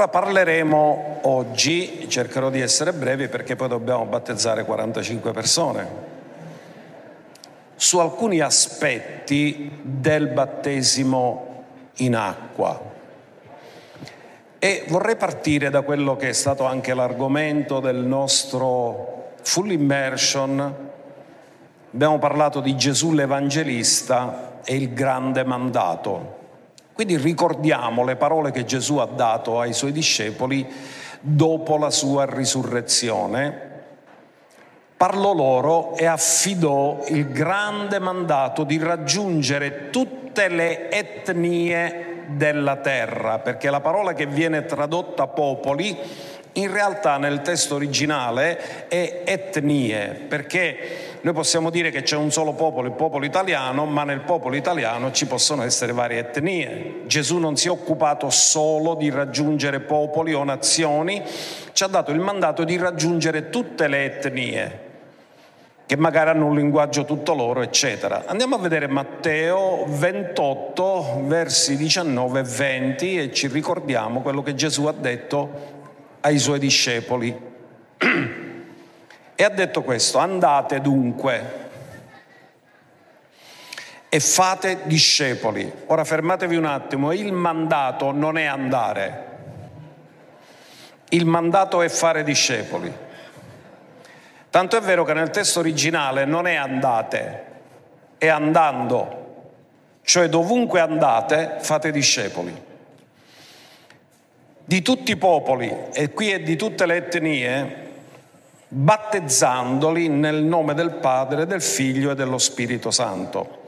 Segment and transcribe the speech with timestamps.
[0.00, 5.88] Allora parleremo oggi, cercherò di essere brevi perché poi dobbiamo battezzare 45 persone,
[7.76, 11.64] su alcuni aspetti del battesimo
[11.96, 12.80] in acqua.
[14.58, 20.76] E vorrei partire da quello che è stato anche l'argomento del nostro full immersion.
[21.92, 26.39] Abbiamo parlato di Gesù l'Evangelista e il grande mandato.
[27.00, 30.70] Quindi ricordiamo le parole che Gesù ha dato ai suoi discepoli
[31.18, 33.68] dopo la sua risurrezione.
[34.98, 43.70] Parlò loro e affidò il grande mandato di raggiungere tutte le etnie della terra, perché
[43.70, 45.96] la parola che viene tradotta popoli
[46.52, 52.54] in realtà nel testo originale è etnie, perché noi possiamo dire che c'è un solo
[52.54, 57.02] popolo, il popolo italiano, ma nel popolo italiano ci possono essere varie etnie.
[57.06, 61.22] Gesù non si è occupato solo di raggiungere popoli o nazioni,
[61.72, 64.88] ci ha dato il mandato di raggiungere tutte le etnie
[65.90, 68.22] che magari hanno un linguaggio tutto loro, eccetera.
[68.26, 74.84] Andiamo a vedere Matteo 28, versi 19 e 20 e ci ricordiamo quello che Gesù
[74.86, 75.50] ha detto
[76.20, 77.36] ai suoi discepoli.
[79.40, 81.68] E ha detto questo, andate dunque
[84.10, 85.72] e fate discepoli.
[85.86, 89.26] Ora fermatevi un attimo, il mandato non è andare,
[91.08, 92.94] il mandato è fare discepoli.
[94.50, 97.44] Tanto è vero che nel testo originale non è andate,
[98.18, 99.52] è andando,
[100.02, 102.62] cioè dovunque andate fate discepoli.
[104.66, 107.88] Di tutti i popoli, e qui è di tutte le etnie,
[108.72, 113.58] battezzandoli nel nome del Padre, del Figlio e dello Spirito Santo.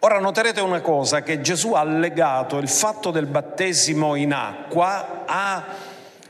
[0.00, 5.64] Ora noterete una cosa, che Gesù ha legato il fatto del battesimo in acqua a,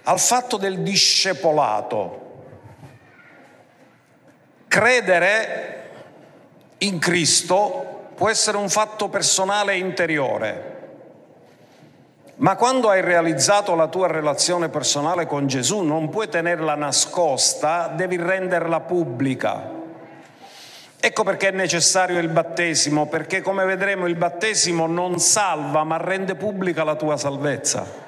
[0.05, 2.23] al fatto del discepolato.
[4.67, 5.91] Credere
[6.79, 10.76] in Cristo può essere un fatto personale e interiore
[12.37, 18.17] ma quando hai realizzato la tua relazione personale con Gesù non puoi tenerla nascosta, devi
[18.17, 19.71] renderla pubblica.
[20.99, 26.35] Ecco perché è necessario il battesimo, perché come vedremo il battesimo non salva, ma rende
[26.35, 28.05] pubblica la tua salvezza.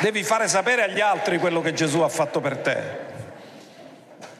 [0.00, 3.05] Devi fare sapere agli altri quello che Gesù ha fatto per te.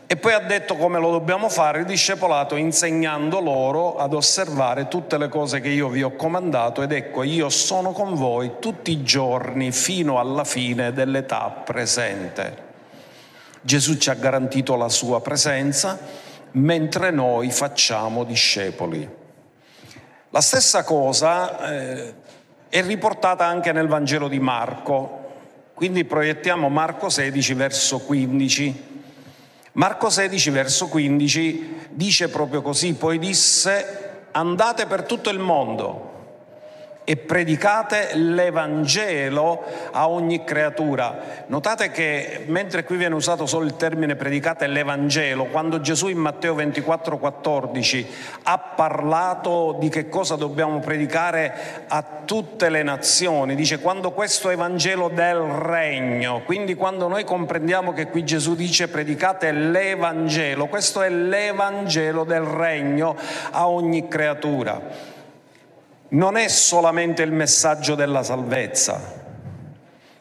[0.08, 5.18] E poi ha detto come lo dobbiamo fare il discepolato insegnando loro ad osservare tutte
[5.18, 9.02] le cose che io vi ho comandato ed ecco io sono con voi tutti i
[9.02, 12.64] giorni fino alla fine dell'età presente.
[13.62, 15.98] Gesù ci ha garantito la sua presenza
[16.52, 19.08] mentre noi facciamo discepoli.
[20.30, 22.14] La stessa cosa eh,
[22.68, 25.24] è riportata anche nel Vangelo di Marco,
[25.74, 28.94] quindi proiettiamo Marco 16 verso 15.
[29.76, 36.15] Marco 16, verso 15, dice proprio così, poi disse, andate per tutto il mondo
[37.08, 39.62] e predicate l'Evangelo
[39.92, 41.44] a ogni creatura.
[41.46, 46.54] Notate che mentre qui viene usato solo il termine predicate l'Evangelo, quando Gesù in Matteo
[46.54, 48.06] 24, 14
[48.42, 55.08] ha parlato di che cosa dobbiamo predicare a tutte le nazioni, dice quando questo Evangelo
[55.08, 62.24] del regno, quindi quando noi comprendiamo che qui Gesù dice predicate l'Evangelo, questo è l'Evangelo
[62.24, 63.14] del regno
[63.52, 65.14] a ogni creatura
[66.08, 69.24] non è solamente il messaggio della salvezza,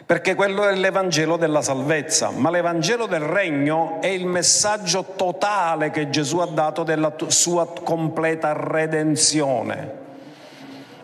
[0.06, 6.10] perché quello è l'Evangelo della salvezza, ma l'Evangelo del Regno è il messaggio totale che
[6.10, 10.04] Gesù ha dato della sua completa redenzione.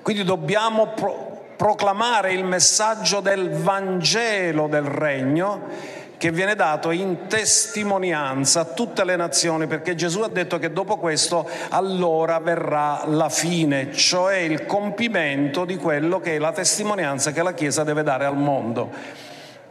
[0.01, 8.59] Quindi dobbiamo pro- proclamare il messaggio del Vangelo del Regno che viene dato in testimonianza
[8.59, 13.91] a tutte le nazioni, perché Gesù ha detto che dopo questo allora verrà la fine,
[13.91, 18.37] cioè il compimento di quello che è la testimonianza che la Chiesa deve dare al
[18.37, 18.91] mondo.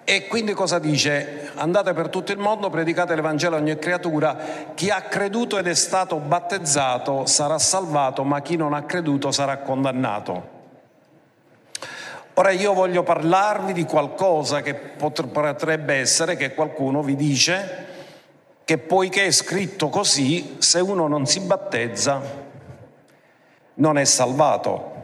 [0.03, 1.53] E quindi cosa dice?
[1.55, 4.37] Andate per tutto il mondo, predicate l'Evangelo a ogni creatura,
[4.75, 9.59] chi ha creduto ed è stato battezzato sarà salvato, ma chi non ha creduto sarà
[9.59, 10.60] condannato.
[12.35, 17.87] Ora io voglio parlarvi di qualcosa che potrebbe essere che qualcuno vi dice
[18.65, 22.21] che poiché è scritto così, se uno non si battezza
[23.75, 25.00] non è salvato.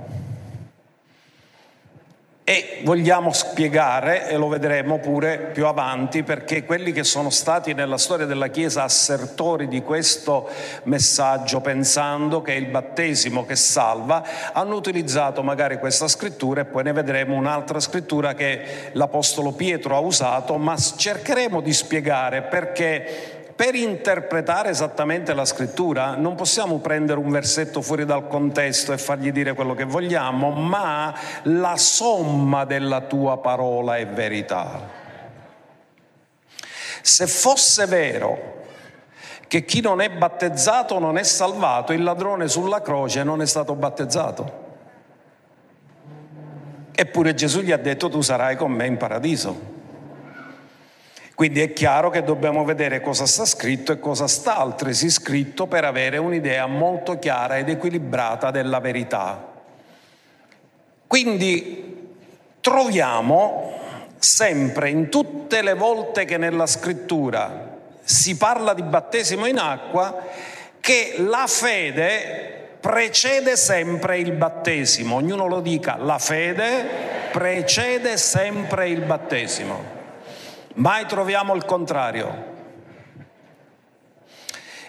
[2.48, 7.98] E vogliamo spiegare, e lo vedremo pure più avanti, perché quelli che sono stati nella
[7.98, 10.48] storia della Chiesa assertori di questo
[10.84, 16.84] messaggio, pensando che è il battesimo che salva, hanno utilizzato magari questa scrittura e poi
[16.84, 23.74] ne vedremo un'altra scrittura che l'Apostolo Pietro ha usato, ma cercheremo di spiegare perché per
[23.74, 29.54] interpretare esattamente la scrittura non possiamo prendere un versetto fuori dal contesto e fargli dire
[29.54, 31.14] quello che vogliamo, ma
[31.44, 35.04] la somma della tua parola è verità.
[37.00, 38.64] Se fosse vero
[39.48, 43.74] che chi non è battezzato non è salvato, il ladrone sulla croce non è stato
[43.74, 44.64] battezzato.
[46.94, 49.75] Eppure Gesù gli ha detto tu sarai con me in paradiso.
[51.36, 55.84] Quindi è chiaro che dobbiamo vedere cosa sta scritto e cosa sta altresì scritto per
[55.84, 59.46] avere un'idea molto chiara ed equilibrata della verità.
[61.06, 62.14] Quindi
[62.62, 63.78] troviamo
[64.18, 70.28] sempre in tutte le volte che nella scrittura si parla di battesimo in acqua
[70.80, 75.16] che la fede precede sempre il battesimo.
[75.16, 79.95] Ognuno lo dica, la fede precede sempre il battesimo.
[80.76, 82.54] Mai troviamo il contrario.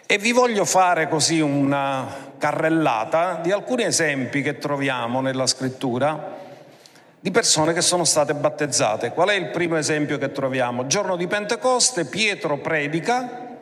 [0.05, 6.35] E vi voglio fare così una carrellata di alcuni esempi che troviamo nella scrittura
[7.17, 9.11] di persone che sono state battezzate.
[9.11, 10.87] Qual è il primo esempio che troviamo?
[10.87, 13.55] Giorno di Pentecoste, Pietro predica,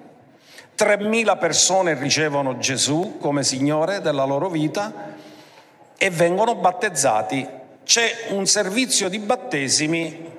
[0.75, 5.13] 3.000 persone ricevono Gesù come Signore della loro vita
[5.95, 7.47] e vengono battezzati.
[7.83, 10.33] C'è un servizio di battesimi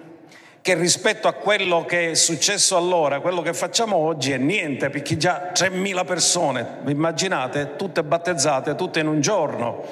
[0.66, 5.16] che rispetto a quello che è successo allora, quello che facciamo oggi è niente, perché
[5.16, 9.84] già 3.000 persone, immaginate, tutte battezzate, tutte in un giorno.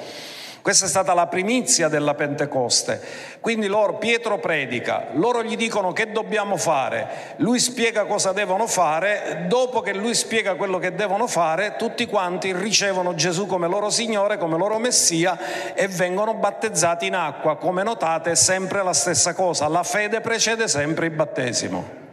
[0.65, 2.99] Questa è stata la primizia della Pentecoste.
[3.39, 9.45] Quindi loro, Pietro predica, loro gli dicono che dobbiamo fare, lui spiega cosa devono fare,
[9.47, 14.39] dopo che lui spiega quello che devono fare, tutti quanti ricevono Gesù come loro Signore,
[14.39, 17.57] come loro Messia e vengono battezzati in acqua.
[17.57, 22.04] Come notate è sempre la stessa cosa, la fede precede sempre il battesimo.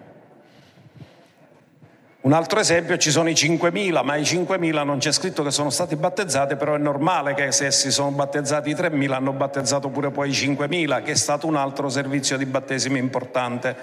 [2.23, 5.71] Un altro esempio, ci sono i 5.000, ma i 5.000 non c'è scritto che sono
[5.71, 10.13] stati battezzati, però è normale che se si sono battezzati i 3.000 hanno battezzato pure
[10.13, 13.75] poi i 5.000, che è stato un altro servizio di battesimo importante.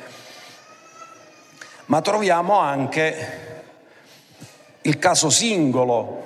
[1.88, 3.58] Ma troviamo anche
[4.84, 6.24] il caso singolo,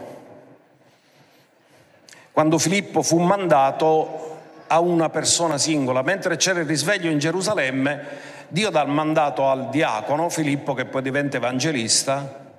[2.32, 4.38] quando Filippo fu mandato
[4.68, 9.70] a una persona singola, mentre c'era il risveglio in Gerusalemme, Dio dà il mandato al
[9.72, 12.52] diacono Filippo, che poi diventa evangelista,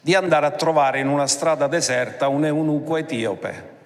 [0.00, 3.76] di andare a trovare in una strada deserta un eunuco etiope.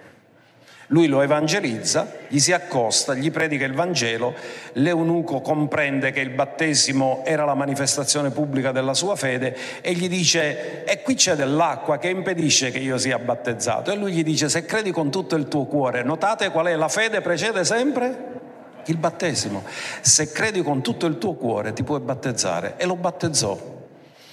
[0.86, 4.34] Lui lo evangelizza, gli si accosta, gli predica il Vangelo,
[4.74, 10.84] l'eunuco comprende che il battesimo era la manifestazione pubblica della sua fede e gli dice
[10.84, 14.64] e qui c'è dell'acqua che impedisce che io sia battezzato e lui gli dice se
[14.64, 18.41] credi con tutto il tuo cuore, notate qual è la fede precede sempre?
[18.86, 19.64] Il battesimo.
[20.00, 23.58] Se credi con tutto il tuo cuore ti puoi battezzare e lo battezzò.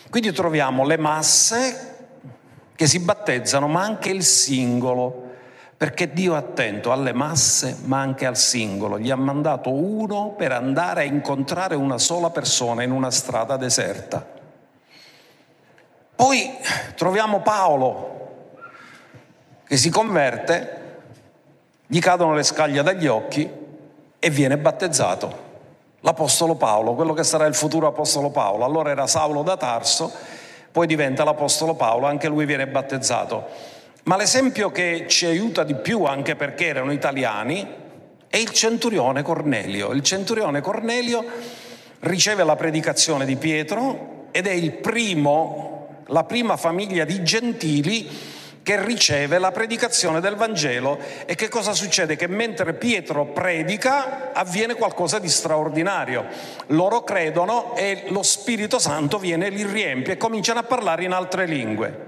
[0.09, 1.97] Quindi troviamo le masse
[2.75, 5.27] che si battezzano, ma anche il singolo,
[5.75, 8.97] perché Dio è attento alle masse, ma anche al singolo.
[8.97, 14.25] Gli ha mandato uno per andare a incontrare una sola persona in una strada deserta.
[16.15, 16.57] Poi
[16.95, 18.07] troviamo Paolo
[19.67, 20.77] che si converte,
[21.85, 23.58] gli cadono le scaglie dagli occhi
[24.19, 25.47] e viene battezzato.
[26.01, 28.63] L'Apostolo Paolo, quello che sarà il futuro Apostolo Paolo.
[28.63, 30.11] Allora era Saulo da Tarso,
[30.71, 33.47] poi diventa l'Apostolo Paolo, anche lui viene battezzato.
[34.03, 37.67] Ma l'esempio che ci aiuta di più, anche perché erano italiani,
[38.27, 39.91] è il centurione Cornelio.
[39.91, 41.25] Il centurione Cornelio
[42.01, 48.07] riceve la predicazione di Pietro ed è il primo, la prima famiglia di gentili
[48.69, 52.15] che riceve la predicazione del Vangelo e che cosa succede?
[52.15, 56.27] Che mentre Pietro predica avviene qualcosa di straordinario.
[56.67, 61.13] Loro credono e lo Spirito Santo viene e li riempie e cominciano a parlare in
[61.13, 62.05] altre lingue.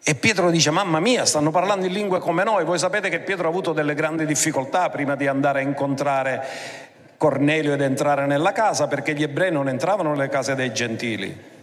[0.00, 2.64] E Pietro dice, mamma mia, stanno parlando in lingue come noi.
[2.64, 6.46] Voi sapete che Pietro ha avuto delle grandi difficoltà prima di andare a incontrare
[7.16, 11.56] Cornelio ed entrare nella casa, perché gli ebrei non entravano nelle case dei gentili.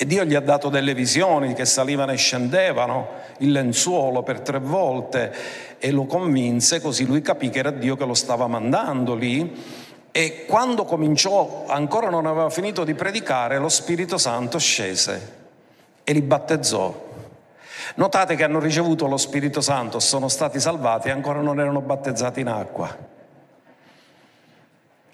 [0.00, 4.60] E Dio gli ha dato delle visioni che salivano e scendevano, il lenzuolo per tre
[4.60, 5.34] volte
[5.80, 9.60] e lo convinse, così lui capì che era Dio che lo stava mandando lì.
[10.12, 15.34] E quando cominciò, ancora non aveva finito di predicare, lo Spirito Santo scese
[16.04, 17.06] e li battezzò.
[17.96, 22.38] Notate che hanno ricevuto lo Spirito Santo, sono stati salvati e ancora non erano battezzati
[22.38, 23.16] in acqua.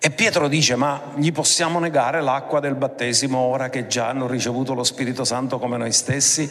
[0.07, 4.75] E Pietro dice, ma gli possiamo negare l'acqua del battesimo ora che già hanno ricevuto
[4.75, 6.47] lo Spirito Santo come noi stessi?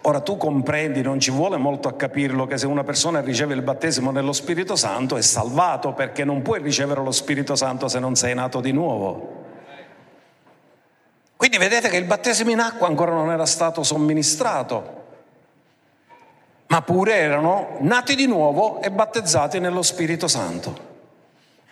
[0.00, 3.62] Ora tu comprendi, non ci vuole molto a capirlo, che se una persona riceve il
[3.62, 8.16] battesimo nello Spirito Santo è salvato perché non puoi ricevere lo Spirito Santo se non
[8.16, 9.44] sei nato di nuovo.
[11.36, 15.04] Quindi vedete che il battesimo in acqua ancora non era stato somministrato,
[16.66, 20.94] ma pure erano nati di nuovo e battezzati nello Spirito Santo.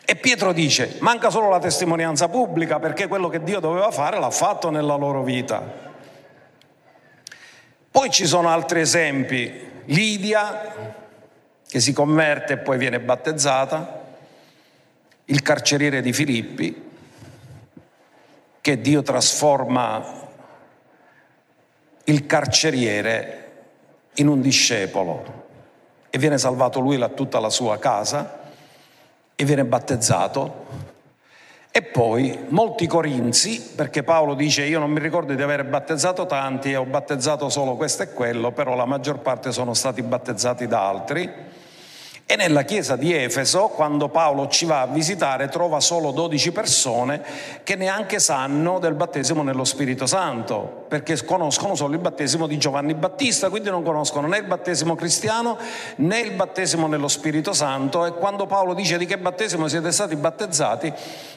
[0.07, 4.31] E Pietro dice, manca solo la testimonianza pubblica perché quello che Dio doveva fare l'ha
[4.31, 5.63] fatto nella loro vita.
[7.91, 11.03] Poi ci sono altri esempi, Lidia
[11.67, 14.03] che si converte e poi viene battezzata,
[15.25, 16.91] il carceriere di Filippi
[18.61, 20.23] che Dio trasforma
[22.05, 23.53] il carceriere
[24.15, 25.43] in un discepolo
[26.11, 28.44] e viene salvato lui e tutta la sua casa
[29.35, 30.63] e viene battezzato.
[31.71, 36.73] E poi molti corinzi, perché Paolo dice io non mi ricordo di aver battezzato tanti
[36.75, 41.31] ho battezzato solo questo e quello, però la maggior parte sono stati battezzati da altri
[42.27, 47.23] e nella chiesa di Efeso, quando Paolo ci va a visitare, trova solo 12 persone
[47.63, 52.95] che neanche sanno del battesimo nello Spirito Santo, perché conoscono solo il battesimo di Giovanni
[52.95, 55.59] Battista, quindi non conoscono né il battesimo cristiano
[55.97, 58.07] né il battesimo nello Spirito Santo.
[58.07, 60.95] E quando Paolo dice di che battesimo siete stati battezzati,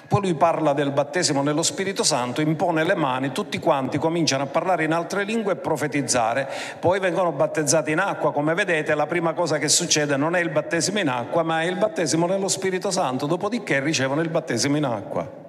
[0.07, 4.47] poi lui parla del battesimo nello Spirito Santo, impone le mani, tutti quanti cominciano a
[4.47, 6.47] parlare in altre lingue e profetizzare,
[6.79, 8.31] poi vengono battezzati in acqua.
[8.31, 11.65] Come vedete, la prima cosa che succede non è il battesimo in acqua, ma è
[11.65, 15.45] il battesimo nello Spirito Santo, dopodiché ricevono il battesimo in acqua.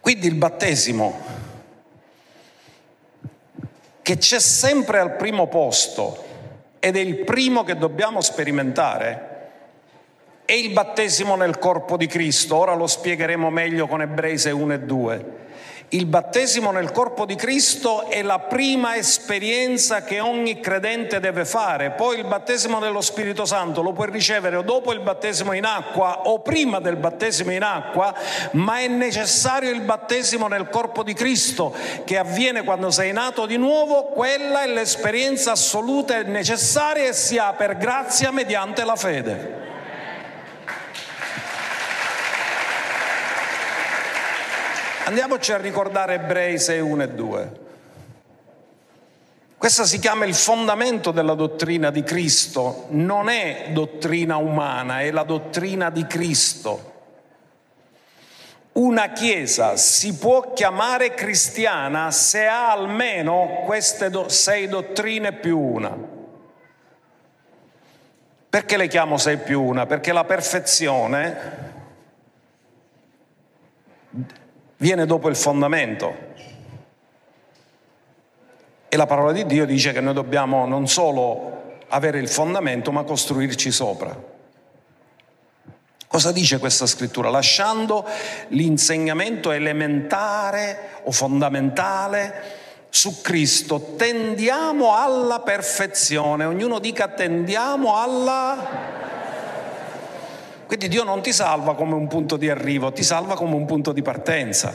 [0.00, 1.18] Quindi il battesimo,
[4.02, 6.22] che c'è sempre al primo posto
[6.78, 9.32] ed è il primo che dobbiamo sperimentare,
[10.44, 12.56] è il battesimo nel corpo di Cristo.
[12.56, 15.43] Ora lo spiegheremo meglio con Ebrei 1 e 2.
[15.94, 21.92] Il battesimo nel corpo di Cristo è la prima esperienza che ogni credente deve fare,
[21.92, 26.22] poi il battesimo dello Spirito Santo lo puoi ricevere o dopo il battesimo in acqua
[26.22, 28.12] o prima del battesimo in acqua,
[28.54, 31.72] ma è necessario il battesimo nel corpo di Cristo
[32.02, 37.38] che avviene quando sei nato di nuovo, quella è l'esperienza assoluta e necessaria e si
[37.38, 39.73] ha per grazia mediante la fede.
[45.06, 47.52] Andiamoci a ricordare Ebrei 6, 1 e 2.
[49.58, 55.24] Questa si chiama il fondamento della dottrina di Cristo, non è dottrina umana, è la
[55.24, 56.92] dottrina di Cristo.
[58.72, 65.94] Una chiesa si può chiamare cristiana se ha almeno queste do- sei dottrine più una.
[68.48, 69.84] Perché le chiamo sei più una?
[69.84, 71.73] Perché la perfezione
[74.78, 76.32] viene dopo il fondamento.
[78.88, 83.02] E la parola di Dio dice che noi dobbiamo non solo avere il fondamento, ma
[83.02, 84.32] costruirci sopra.
[86.06, 87.28] Cosa dice questa scrittura?
[87.28, 88.06] Lasciando
[88.48, 96.44] l'insegnamento elementare o fondamentale su Cristo, tendiamo alla perfezione.
[96.44, 99.02] Ognuno dica tendiamo alla
[100.76, 103.92] quindi Dio non ti salva come un punto di arrivo, ti salva come un punto
[103.92, 104.74] di partenza.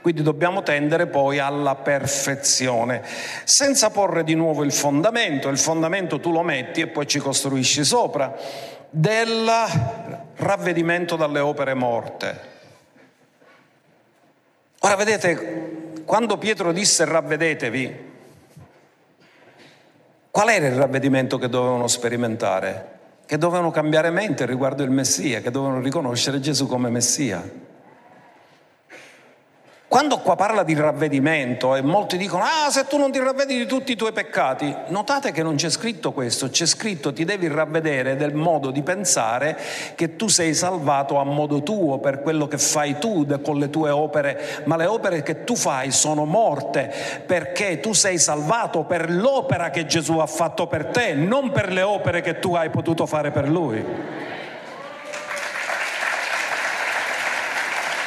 [0.00, 3.02] Quindi dobbiamo tendere poi alla perfezione,
[3.42, 7.82] senza porre di nuovo il fondamento, il fondamento tu lo metti e poi ci costruisci
[7.82, 8.32] sopra,
[8.90, 9.50] del
[10.36, 12.40] ravvedimento dalle opere morte.
[14.80, 18.12] Ora vedete, quando Pietro disse ravvedetevi,
[20.30, 22.93] qual era il ravvedimento che dovevano sperimentare?
[23.26, 27.42] Che dovevano cambiare mente riguardo il Messia, che dovevano riconoscere Gesù come Messia.
[29.86, 33.66] Quando qua parla di ravvedimento e molti dicono, ah se tu non ti ravvedi di
[33.66, 38.16] tutti i tuoi peccati, notate che non c'è scritto questo, c'è scritto ti devi ravvedere
[38.16, 39.56] del modo di pensare
[39.94, 43.90] che tu sei salvato a modo tuo per quello che fai tu con le tue
[43.90, 46.92] opere, ma le opere che tu fai sono morte
[47.24, 51.82] perché tu sei salvato per l'opera che Gesù ha fatto per te, non per le
[51.82, 54.23] opere che tu hai potuto fare per lui.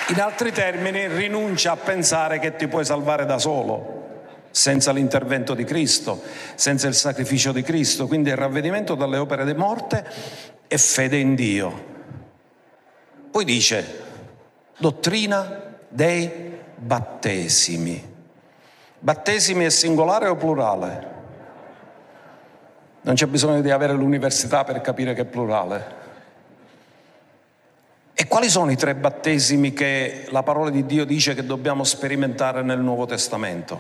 [0.09, 4.05] In altri termini, rinuncia a pensare che ti puoi salvare da solo,
[4.51, 6.21] senza l'intervento di Cristo,
[6.55, 8.07] senza il sacrificio di Cristo.
[8.07, 10.05] Quindi il ravvedimento dalle opere di morte
[10.67, 11.95] e fede in Dio.
[13.29, 14.01] Poi dice,
[14.77, 18.15] dottrina dei battesimi.
[18.99, 21.15] Battesimi è singolare o plurale?
[23.01, 26.06] Non c'è bisogno di avere l'università per capire che è plurale.
[28.19, 32.63] E quali sono i tre battesimi che la parola di Dio dice che dobbiamo sperimentare
[32.63, 33.79] nel Nuovo Testamento?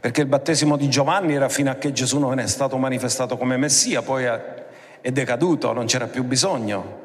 [0.00, 3.56] Perché il battesimo di Giovanni era fino a che Gesù non è stato manifestato come
[3.56, 6.98] Messia, poi è decaduto, non c'era più bisogno.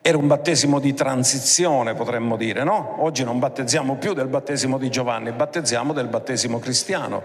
[0.00, 2.96] Era un battesimo di transizione, potremmo dire, no?
[3.04, 7.22] Oggi non battezziamo più del battesimo di Giovanni, battezziamo del battesimo cristiano.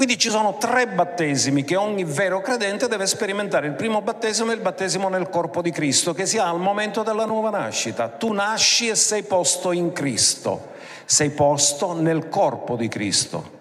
[0.00, 3.66] Quindi ci sono tre battesimi che ogni vero credente deve sperimentare.
[3.66, 7.02] Il primo battesimo è il battesimo nel corpo di Cristo, che si ha al momento
[7.02, 8.08] della nuova nascita.
[8.08, 10.70] Tu nasci e sei posto in Cristo,
[11.04, 13.58] sei posto nel corpo di Cristo.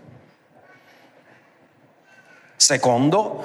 [2.56, 3.44] Secondo,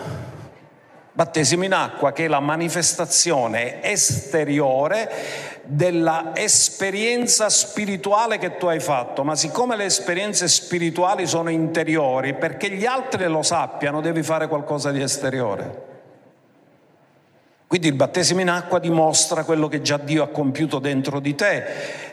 [1.16, 9.24] Battesimo in acqua che è la manifestazione esteriore della esperienza spirituale che tu hai fatto,
[9.24, 14.90] ma siccome le esperienze spirituali sono interiori, perché gli altri lo sappiano, devi fare qualcosa
[14.90, 15.92] di esteriore.
[17.66, 21.64] Quindi il battesimo in acqua dimostra quello che già Dio ha compiuto dentro di te.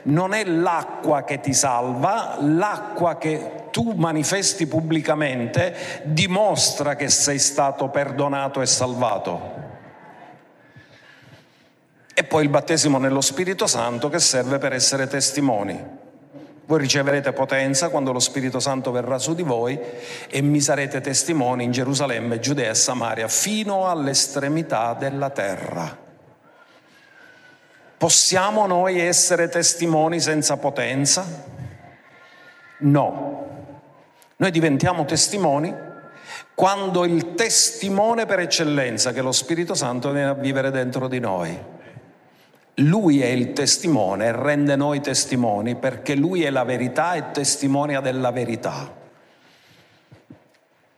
[0.04, 7.90] Non è l'acqua che ti salva, l'acqua che tu manifesti pubblicamente dimostra che sei stato
[7.90, 9.71] perdonato e salvato.
[12.14, 16.00] E poi il battesimo nello Spirito Santo che serve per essere testimoni.
[16.66, 19.80] Voi riceverete potenza quando lo Spirito Santo verrà su di voi
[20.30, 25.98] e mi sarete testimoni in Gerusalemme, Giudea e Samaria fino all'estremità della terra.
[27.98, 31.26] Possiamo noi essere testimoni senza potenza?
[32.80, 33.48] No.
[34.38, 35.76] Noi diventiamo testimoni
[36.56, 41.20] quando il testimone per eccellenza, che è lo Spirito Santo, viene a vivere dentro di
[41.20, 41.80] noi.
[42.76, 48.32] Lui è il testimone rende noi testimoni perché lui è la verità e testimonia della
[48.32, 49.00] verità.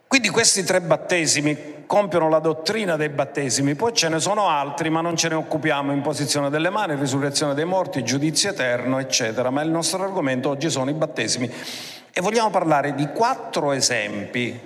[0.08, 5.02] Quindi questi tre battesimi compiono la dottrina dei battesimi, poi ce ne sono altri, ma
[5.02, 9.50] non ce ne occupiamo, imposizione delle mani, risurrezione dei morti, giudizio eterno, eccetera.
[9.50, 11.52] Ma il nostro argomento oggi sono i battesimi
[12.12, 14.60] e vogliamo parlare di quattro esempi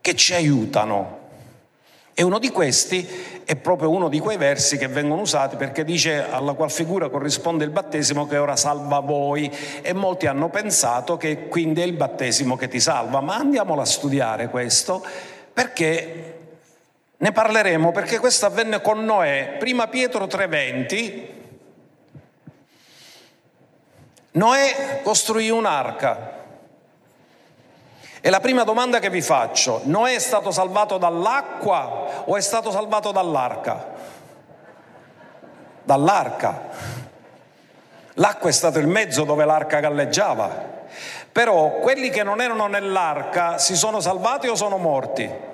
[0.00, 1.19] che ci aiutano
[2.20, 3.08] e uno di questi
[3.46, 7.64] è proprio uno di quei versi che vengono usati perché dice alla qual figura corrisponde
[7.64, 12.56] il battesimo che ora salva voi e molti hanno pensato che quindi è il battesimo
[12.56, 15.02] che ti salva, ma andiamolo a studiare questo
[15.50, 16.38] perché
[17.16, 21.28] ne parleremo perché questo avvenne con Noè, prima Pietro 3:20.
[24.32, 26.39] Noè costruì un'arca
[28.22, 32.70] e la prima domanda che vi faccio, Noè è stato salvato dall'acqua o è stato
[32.70, 33.86] salvato dall'arca?
[35.82, 36.68] Dall'arca.
[38.14, 40.68] L'acqua è stato il mezzo dove l'arca galleggiava.
[41.32, 45.48] Però quelli che non erano nell'arca si sono salvati o sono morti?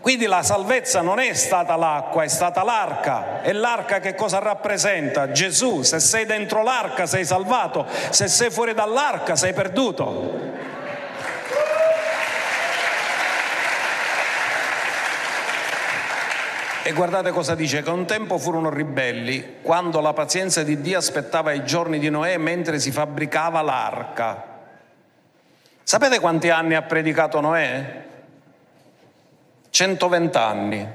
[0.00, 3.42] Quindi la salvezza non è stata l'acqua, è stata l'arca.
[3.42, 5.30] E l'arca che cosa rappresenta?
[5.30, 5.82] Gesù.
[5.82, 10.70] Se sei dentro l'arca sei salvato, se sei fuori dall'arca sei perduto.
[16.84, 21.52] E guardate cosa dice, che un tempo furono ribelli quando la pazienza di Dio aspettava
[21.52, 24.50] i giorni di Noè mentre si fabbricava l'arca.
[25.84, 28.04] Sapete quanti anni ha predicato Noè?
[29.70, 30.88] 120 anni.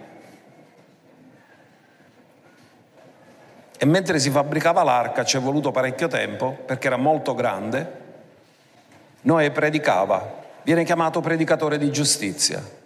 [3.80, 8.06] E mentre si fabbricava l'arca ci è voluto parecchio tempo perché era molto grande.
[9.22, 12.77] Noè predicava, viene chiamato predicatore di giustizia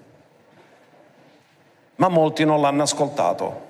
[2.01, 3.69] ma molti non l'hanno ascoltato.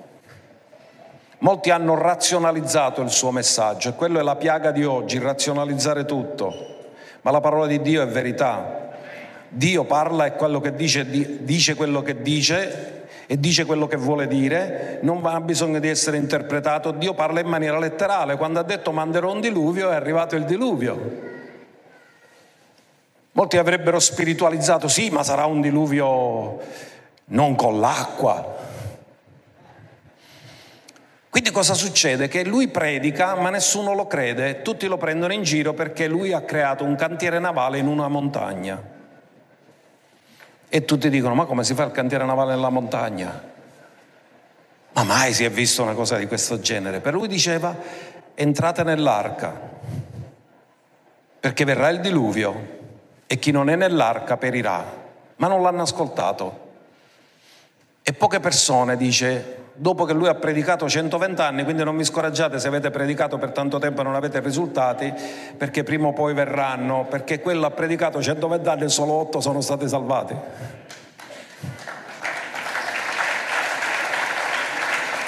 [1.40, 6.54] Molti hanno razionalizzato il suo messaggio e quello è la piaga di oggi, razionalizzare tutto.
[7.20, 8.88] Ma la parola di Dio è verità.
[9.50, 14.26] Dio parla e quello che dice, dice quello che dice e dice quello che vuole
[14.26, 16.90] dire, non ha bisogno di essere interpretato.
[16.90, 18.38] Dio parla in maniera letterale.
[18.38, 21.30] Quando ha detto manderò un diluvio è arrivato il diluvio.
[23.32, 26.60] Molti avrebbero spiritualizzato, sì, ma sarà un diluvio
[27.26, 28.56] non con l'acqua.
[31.30, 32.28] Quindi cosa succede?
[32.28, 36.42] Che lui predica ma nessuno lo crede, tutti lo prendono in giro perché lui ha
[36.42, 38.90] creato un cantiere navale in una montagna.
[40.68, 43.50] E tutti dicono, ma come si fa il cantiere navale nella montagna?
[44.92, 47.00] Ma mai si è visto una cosa di questo genere.
[47.00, 47.74] Per lui diceva,
[48.34, 49.58] entrate nell'arca,
[51.40, 52.80] perché verrà il diluvio
[53.26, 54.84] e chi non è nell'arca perirà.
[55.36, 56.71] Ma non l'hanno ascoltato.
[58.04, 62.58] E poche persone, dice, dopo che lui ha predicato 120 anni, quindi non vi scoraggiate
[62.58, 65.12] se avete predicato per tanto tempo e non avete risultati,
[65.56, 69.60] perché prima o poi verranno, perché quello ha predicato 120 anni e solo 8 sono
[69.60, 70.36] stati salvati.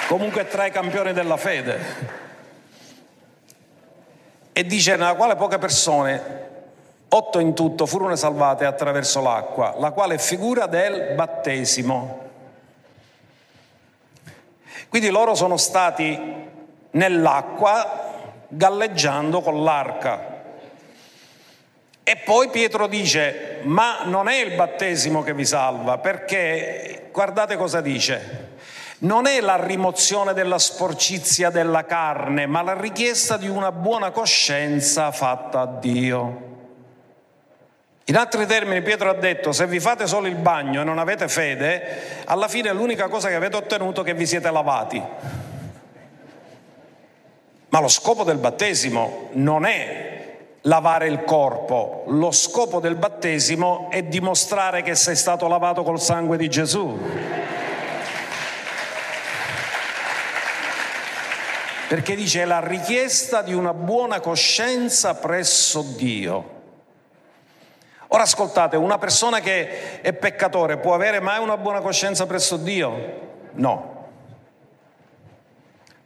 [0.07, 2.23] Comunque tra i campioni della fede.
[4.53, 6.21] E dice nella quale poche persone,
[7.09, 12.24] otto in tutto, furono salvate attraverso l'acqua, la quale è figura del battesimo.
[14.95, 16.17] Quindi loro sono stati
[16.91, 18.13] nell'acqua
[18.47, 20.43] galleggiando con l'arca.
[22.01, 27.81] E poi Pietro dice, ma non è il battesimo che vi salva, perché guardate cosa
[27.81, 28.53] dice.
[28.99, 35.11] Non è la rimozione della sporcizia della carne, ma la richiesta di una buona coscienza
[35.11, 36.54] fatta a Dio.
[38.07, 41.27] In altri termini Pietro ha detto, se vi fate solo il bagno e non avete
[41.27, 45.01] fede, alla fine l'unica cosa che avete ottenuto è che vi siete lavati.
[47.69, 54.03] Ma lo scopo del battesimo non è lavare il corpo, lo scopo del battesimo è
[54.03, 56.99] dimostrare che sei stato lavato col sangue di Gesù.
[61.87, 66.54] Perché dice la richiesta di una buona coscienza presso Dio.
[68.15, 73.49] Ora ascoltate, una persona che è peccatore può avere mai una buona coscienza presso Dio?
[73.55, 74.07] No.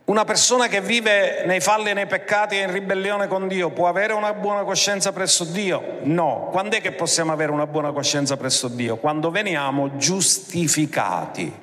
[0.06, 3.88] Una persona che vive nei falli e nei peccati e in ribellione con Dio può
[3.88, 6.00] avere una buona coscienza presso Dio?
[6.02, 6.48] No.
[6.50, 8.98] Quando è che possiamo avere una buona coscienza presso Dio?
[8.98, 11.54] Quando veniamo giustificati.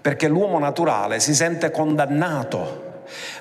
[0.00, 2.91] Perché l'uomo naturale si sente condannato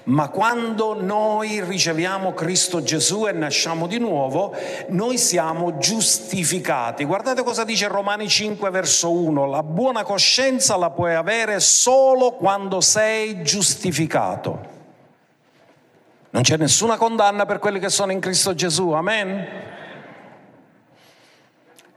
[0.04, 4.56] ma quando noi riceviamo Cristo Gesù e nasciamo di nuovo,
[4.90, 7.04] noi siamo giustificati.
[7.04, 12.82] Guardate cosa dice Romani 5 verso 1, la buona coscienza la puoi avere solo quando
[12.82, 14.80] sei giustificato.
[16.32, 19.48] Non c'è nessuna condanna per quelli che sono in Cristo Gesù, amen?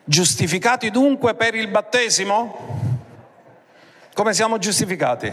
[0.04, 2.92] Giustificati dunque per il battesimo?
[4.12, 5.32] Come siamo giustificati?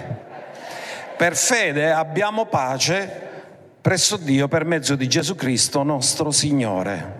[1.21, 3.29] Per fede abbiamo pace
[3.79, 7.19] presso Dio per mezzo di Gesù Cristo nostro Signore.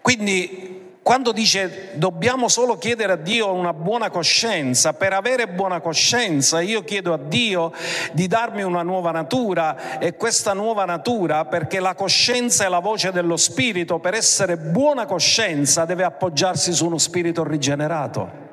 [0.00, 6.60] Quindi quando dice dobbiamo solo chiedere a Dio una buona coscienza, per avere buona coscienza
[6.60, 7.72] io chiedo a Dio
[8.10, 13.12] di darmi una nuova natura e questa nuova natura, perché la coscienza è la voce
[13.12, 18.43] dello Spirito, per essere buona coscienza deve appoggiarsi su uno Spirito rigenerato.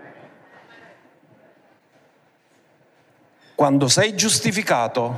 [3.62, 5.16] Quando sei giustificato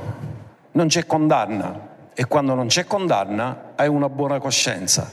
[0.72, 5.10] non c'è condanna e quando non c'è condanna hai una buona coscienza.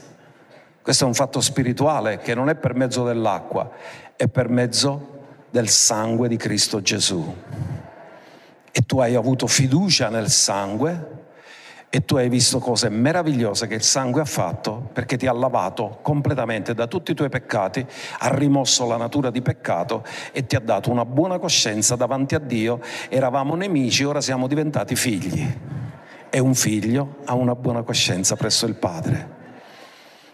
[0.82, 3.70] Questo è un fatto spirituale che non è per mezzo dell'acqua,
[4.16, 7.34] è per mezzo del sangue di Cristo Gesù.
[8.70, 11.21] E tu hai avuto fiducia nel sangue
[11.94, 15.98] e tu hai visto cose meravigliose che il sangue ha fatto perché ti ha lavato
[16.00, 17.86] completamente da tutti i tuoi peccati,
[18.20, 20.02] ha rimosso la natura di peccato
[20.32, 22.80] e ti ha dato una buona coscienza davanti a Dio.
[23.10, 25.46] Eravamo nemici, ora siamo diventati figli.
[26.30, 29.28] E un figlio ha una buona coscienza presso il Padre.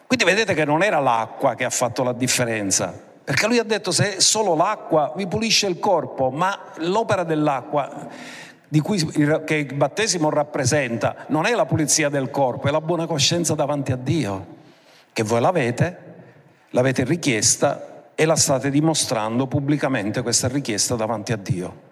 [0.07, 2.95] Quindi vedete che non era l'acqua che ha fatto la differenza,
[3.25, 8.47] perché lui ha detto se solo l'acqua vi pulisce il corpo, ma l'opera dell'acqua
[8.81, 9.03] cui
[9.45, 13.93] che il battesimo rappresenta non è la pulizia del corpo, è la buona coscienza davanti
[13.93, 14.47] a Dio,
[15.13, 15.99] che voi l'avete,
[16.71, 21.87] l'avete richiesta e la state dimostrando pubblicamente questa richiesta davanti a Dio.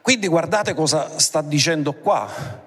[0.00, 2.63] Quindi guardate cosa sta dicendo qua.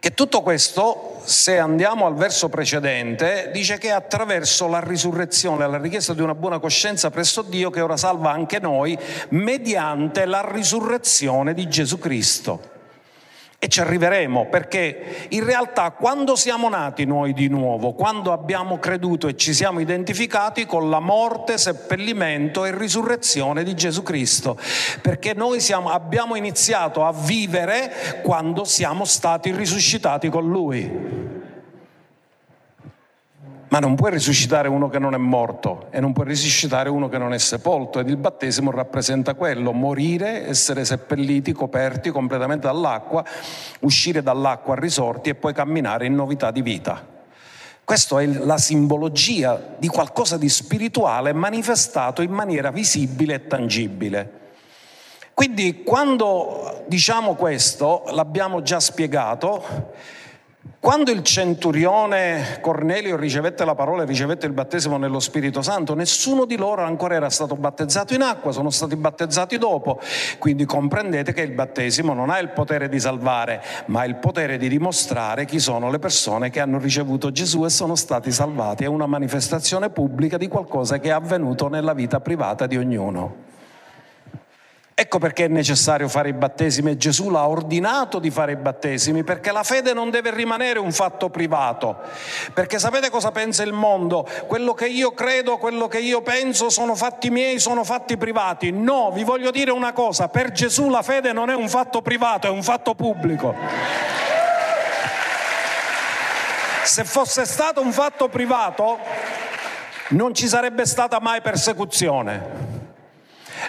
[0.00, 6.14] Che tutto questo, se andiamo al verso precedente, dice che attraverso la risurrezione, la richiesta
[6.14, 8.96] di una buona coscienza presso Dio, che ora salva anche noi,
[9.30, 12.77] mediante la risurrezione di Gesù Cristo.
[13.60, 19.26] E ci arriveremo perché in realtà quando siamo nati noi di nuovo, quando abbiamo creduto
[19.26, 24.56] e ci siamo identificati con la morte, seppellimento e risurrezione di Gesù Cristo,
[25.02, 31.27] perché noi siamo, abbiamo iniziato a vivere quando siamo stati risuscitati con Lui.
[33.70, 37.18] Ma non puoi risuscitare uno che non è morto e non puoi risuscitare uno che
[37.18, 43.22] non è sepolto ed il battesimo rappresenta quello, morire, essere seppelliti, coperti completamente dall'acqua,
[43.80, 47.16] uscire dall'acqua risorti e poi camminare in novità di vita.
[47.84, 54.32] Questa è la simbologia di qualcosa di spirituale manifestato in maniera visibile e tangibile.
[55.34, 59.92] Quindi quando diciamo questo, l'abbiamo già spiegato,
[60.80, 66.44] Quando il centurione Cornelio ricevette la parola e ricevette il battesimo nello Spirito Santo, nessuno
[66.44, 69.98] di loro ancora era stato battezzato in acqua, sono stati battezzati dopo.
[70.38, 74.68] Quindi comprendete che il battesimo non ha il potere di salvare, ma il potere di
[74.68, 78.84] dimostrare chi sono le persone che hanno ricevuto Gesù e sono stati salvati.
[78.84, 83.47] È una manifestazione pubblica di qualcosa che è avvenuto nella vita privata di ognuno.
[85.00, 89.22] Ecco perché è necessario fare i battesimi e Gesù l'ha ordinato di fare i battesimi,
[89.22, 91.98] perché la fede non deve rimanere un fatto privato.
[92.52, 94.26] Perché sapete cosa pensa il mondo?
[94.48, 98.72] Quello che io credo, quello che io penso sono fatti miei, sono fatti privati.
[98.72, 102.48] No, vi voglio dire una cosa, per Gesù la fede non è un fatto privato,
[102.48, 103.54] è un fatto pubblico.
[106.82, 108.98] Se fosse stato un fatto privato,
[110.08, 112.77] non ci sarebbe stata mai persecuzione.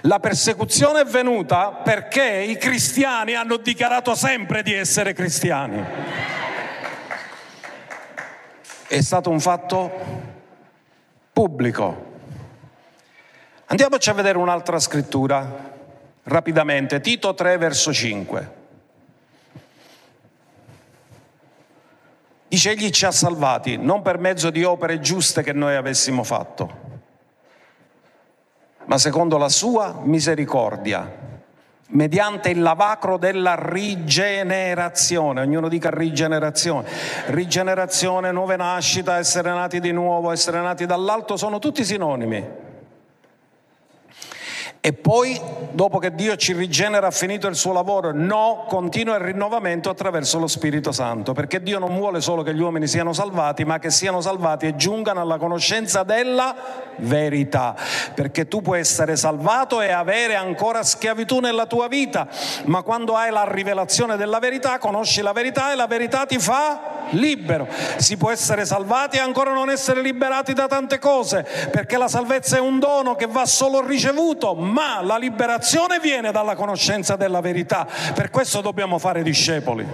[0.03, 5.83] La persecuzione è venuta perché i cristiani hanno dichiarato sempre di essere cristiani.
[8.88, 9.91] È stato un fatto
[11.33, 12.07] pubblico.
[13.65, 15.75] Andiamoci a vedere un'altra scrittura,
[16.23, 18.57] rapidamente, Tito 3 verso 5.
[22.47, 26.98] Dice, egli ci ha salvati, non per mezzo di opere giuste che noi avessimo fatto
[28.89, 31.08] ma secondo la sua misericordia,
[31.89, 36.89] mediante il lavacro della rigenerazione, ognuno dica rigenerazione,
[37.28, 42.67] rigenerazione, nuova nascita, essere nati di nuovo, essere nati dall'alto, sono tutti sinonimi.
[44.81, 45.39] E poi,
[45.71, 50.39] dopo che Dio ci rigenera, ha finito il suo lavoro, no, continua il rinnovamento attraverso
[50.39, 53.89] lo Spirito Santo, perché Dio non vuole solo che gli uomini siano salvati, ma che
[53.89, 56.55] siano salvati e giungano alla conoscenza della
[56.95, 57.75] verità,
[58.13, 62.29] perché tu puoi essere salvato e avere ancora schiavitù nella tua vita,
[62.65, 67.07] ma quando hai la rivelazione della verità, conosci la verità e la verità ti fa
[67.11, 67.67] libero.
[67.97, 72.57] Si può essere salvati e ancora non essere liberati da tante cose, perché la salvezza
[72.57, 77.88] è un dono che va solo ricevuto, ma la liberazione viene dalla conoscenza della verità.
[78.13, 79.86] Per questo dobbiamo fare discepoli.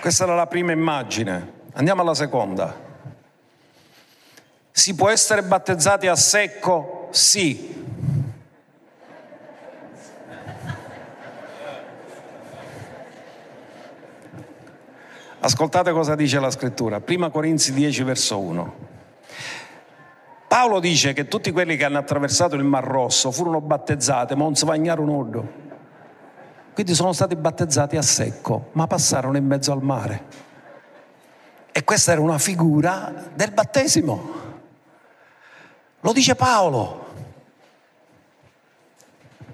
[0.00, 1.54] Questa era la prima immagine.
[1.72, 2.84] Andiamo alla seconda.
[4.70, 7.08] Si può essere battezzati a secco?
[7.10, 7.75] Sì.
[15.46, 18.74] Ascoltate cosa dice la scrittura, prima Corinzi 10 verso 1.
[20.48, 24.56] Paolo dice che tutti quelli che hanno attraversato il Mar Rosso furono battezzati, ma non
[24.56, 25.48] si bagnarono ordo.
[26.74, 30.24] Quindi sono stati battezzati a secco, ma passarono in mezzo al mare.
[31.70, 34.30] E questa era una figura del battesimo.
[36.00, 37.06] Lo dice Paolo.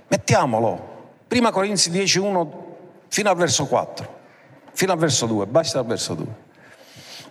[0.08, 1.10] Mettiamolo.
[1.28, 2.76] Prima Corinzi 10, 1
[3.08, 4.20] fino al verso 4
[4.72, 6.26] fino al verso 2, basta al verso 2.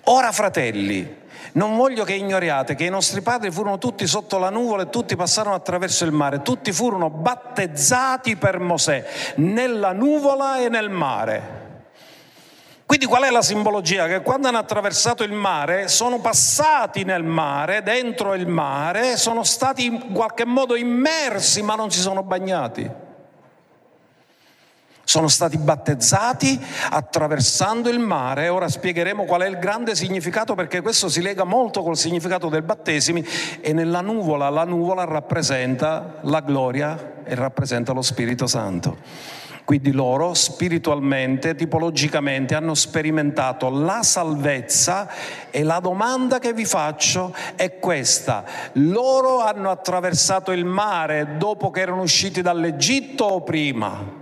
[0.06, 1.20] Ora fratelli,
[1.54, 5.16] non voglio che ignoriate che i nostri padri furono tutti sotto la nuvola e tutti
[5.16, 11.60] passarono attraverso il mare, tutti furono battezzati per Mosè nella nuvola e nel mare.
[12.86, 14.08] Quindi qual è la simbologia?
[14.08, 19.86] Che quando hanno attraversato il mare sono passati nel mare, dentro il mare, sono stati
[19.86, 23.10] in qualche modo immersi ma non si sono bagnati
[25.12, 26.58] sono stati battezzati
[26.90, 28.48] attraversando il mare.
[28.48, 32.62] Ora spiegheremo qual è il grande significato perché questo si lega molto col significato del
[32.62, 33.20] battesimo
[33.60, 39.00] e nella nuvola, la nuvola rappresenta la gloria e rappresenta lo Spirito Santo.
[39.66, 45.10] Quindi loro spiritualmente, tipologicamente hanno sperimentato la salvezza
[45.50, 48.46] e la domanda che vi faccio è questa.
[48.76, 54.21] Loro hanno attraversato il mare dopo che erano usciti dall'Egitto o prima?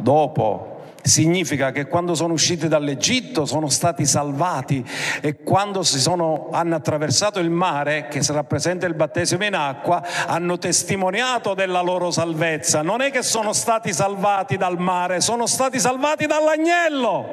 [0.00, 0.76] Dopo.
[1.00, 4.84] Significa che quando sono usciti dall'Egitto sono stati salvati
[5.22, 11.54] e quando sono, hanno attraversato il mare, che rappresenta il battesimo in acqua, hanno testimoniato
[11.54, 12.82] della loro salvezza.
[12.82, 17.26] Non è che sono stati salvati dal mare, sono stati salvati dall'agnello.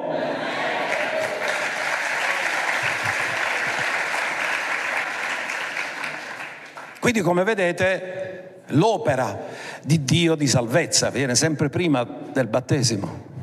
[6.98, 9.38] Quindi come vedete l'opera
[9.82, 13.34] di Dio di salvezza, viene sempre prima del battesimo.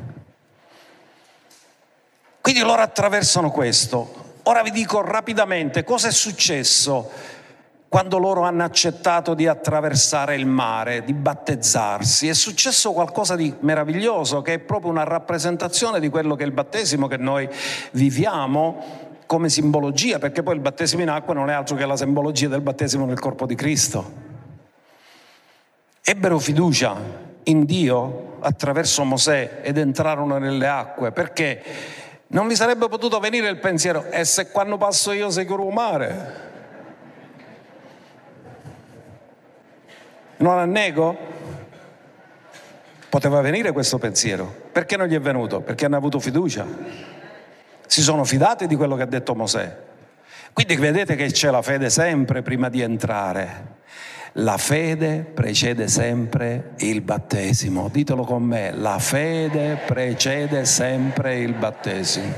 [2.40, 4.22] Quindi loro attraversano questo.
[4.44, 7.10] Ora vi dico rapidamente cosa è successo
[7.88, 12.28] quando loro hanno accettato di attraversare il mare, di battezzarsi.
[12.28, 16.52] È successo qualcosa di meraviglioso che è proprio una rappresentazione di quello che è il
[16.52, 17.48] battesimo che noi
[17.92, 22.48] viviamo come simbologia, perché poi il battesimo in acqua non è altro che la simbologia
[22.48, 24.23] del battesimo nel corpo di Cristo.
[26.06, 26.94] Ebbero fiducia
[27.44, 31.62] in Dio attraverso Mosè ed entrarono nelle acque, perché
[32.28, 36.42] non vi sarebbe potuto venire il pensiero, e se quando passo io sicuro mare?
[40.36, 41.16] Non annego?
[43.08, 44.52] Poteva venire questo pensiero.
[44.72, 45.60] Perché non gli è venuto?
[45.60, 46.66] Perché hanno avuto fiducia.
[47.86, 49.78] Si sono fidati di quello che ha detto Mosè.
[50.52, 53.82] Quindi vedete che c'è la fede sempre prima di entrare.
[54.38, 57.88] La fede precede sempre il battesimo.
[57.88, 62.32] Ditelo con me, la fede precede sempre il battesimo.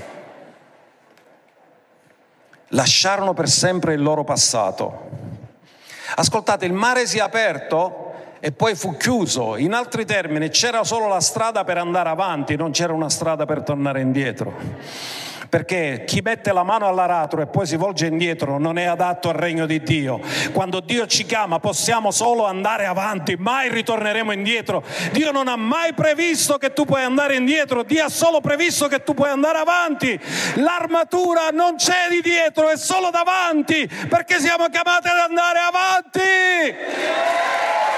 [2.68, 5.08] Lasciarono per sempre il loro passato.
[6.16, 9.56] Ascoltate, il mare si è aperto e poi fu chiuso.
[9.56, 13.62] In altri termini, c'era solo la strada per andare avanti, non c'era una strada per
[13.62, 15.24] tornare indietro
[15.56, 19.36] perché chi mette la mano all'aratro e poi si volge indietro non è adatto al
[19.36, 20.20] regno di Dio.
[20.52, 24.84] Quando Dio ci chiama possiamo solo andare avanti, mai ritorneremo indietro.
[25.12, 29.02] Dio non ha mai previsto che tu puoi andare indietro, Dio ha solo previsto che
[29.02, 30.20] tu puoi andare avanti.
[30.56, 37.94] L'armatura non c'è di dietro, è solo davanti, perché siamo chiamati ad andare avanti.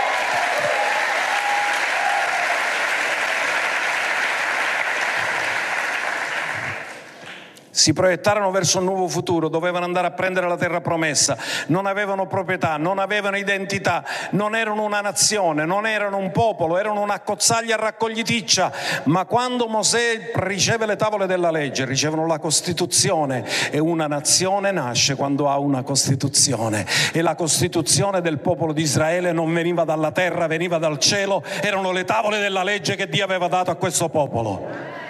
[7.78, 11.38] Si proiettarono verso un nuovo futuro, dovevano andare a prendere la terra promessa,
[11.68, 17.00] non avevano proprietà, non avevano identità, non erano una nazione, non erano un popolo, erano
[17.00, 18.72] una cozzaglia raccogliticcia,
[19.04, 25.14] ma quando Mosè riceve le tavole della legge, ricevono la Costituzione e una nazione nasce
[25.14, 26.84] quando ha una Costituzione.
[27.12, 31.92] E la Costituzione del popolo di Israele non veniva dalla terra, veniva dal cielo, erano
[31.92, 35.06] le tavole della legge che Dio aveva dato a questo popolo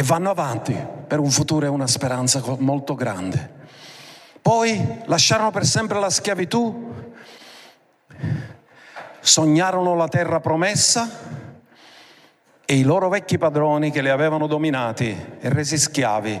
[0.00, 0.74] e vanno avanti
[1.06, 3.58] per un futuro e una speranza molto grande.
[4.40, 6.94] Poi lasciarono per sempre la schiavitù,
[9.20, 11.06] sognarono la terra promessa
[12.64, 16.40] e i loro vecchi padroni che li avevano dominati e resi schiavi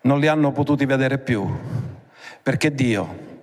[0.00, 1.46] non li hanno potuti vedere più,
[2.42, 3.42] perché Dio,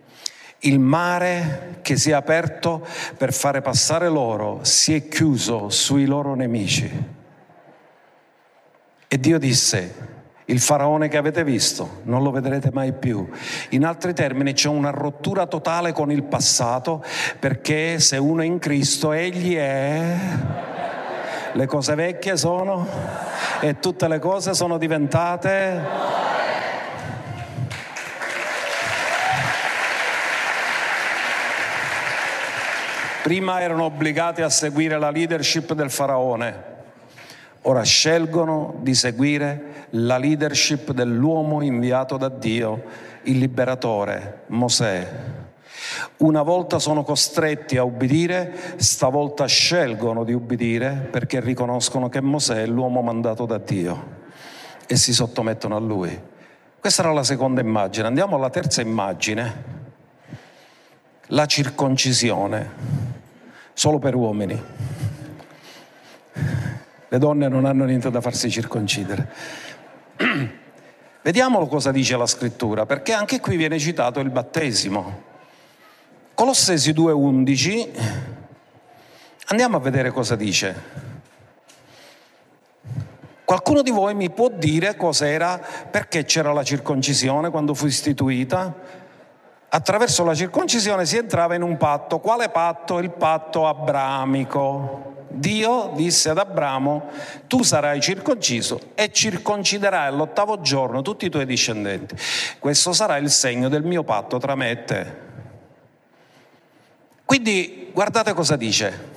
[0.61, 2.83] il mare che si è aperto
[3.17, 7.19] per fare passare loro, si è chiuso sui loro nemici.
[9.13, 9.93] E Dio disse,
[10.45, 13.29] il faraone che avete visto non lo vedrete mai più.
[13.71, 17.03] In altri termini c'è una rottura totale con il passato
[17.37, 20.15] perché se uno è in Cristo egli è...
[21.51, 22.87] Le cose vecchie sono
[23.59, 26.29] e tutte le cose sono diventate...
[33.23, 36.70] Prima erano obbligati a seguire la leadership del faraone,
[37.63, 42.83] ora scelgono di seguire la leadership dell'uomo inviato da Dio,
[43.23, 45.39] il liberatore, Mosè.
[46.17, 52.65] Una volta sono costretti a ubbidire, stavolta scelgono di ubbidire perché riconoscono che Mosè è
[52.65, 54.19] l'uomo mandato da Dio
[54.87, 56.19] e si sottomettono a lui.
[56.79, 58.07] Questa era la seconda immagine.
[58.07, 59.63] Andiamo alla terza immagine,
[61.27, 62.69] la circoncisione,
[63.73, 64.63] solo per uomini.
[67.11, 69.27] Le donne non hanno niente da farsi circoncidere.
[71.21, 75.23] Vediamolo cosa dice la scrittura, perché anche qui viene citato il battesimo.
[76.33, 77.89] Colossesi 2.11,
[79.47, 81.09] andiamo a vedere cosa dice.
[83.43, 85.59] Qualcuno di voi mi può dire cos'era,
[85.91, 88.73] perché c'era la circoncisione quando fu istituita?
[89.73, 92.19] Attraverso la circoncisione si entrava in un patto.
[92.19, 92.99] Quale patto?
[92.99, 95.27] Il patto abramico.
[95.29, 97.09] Dio disse ad Abramo,
[97.47, 102.17] tu sarai circonciso e circonciderai all'ottavo giorno tutti i tuoi discendenti.
[102.59, 105.15] Questo sarà il segno del mio patto tra me e te.
[107.23, 109.09] Quindi guardate cosa dice.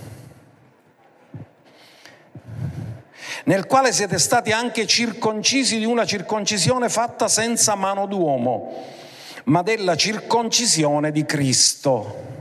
[3.46, 9.02] Nel quale siete stati anche circoncisi di una circoncisione fatta senza mano d'uomo,
[9.44, 12.32] ma della circoncisione di Cristo.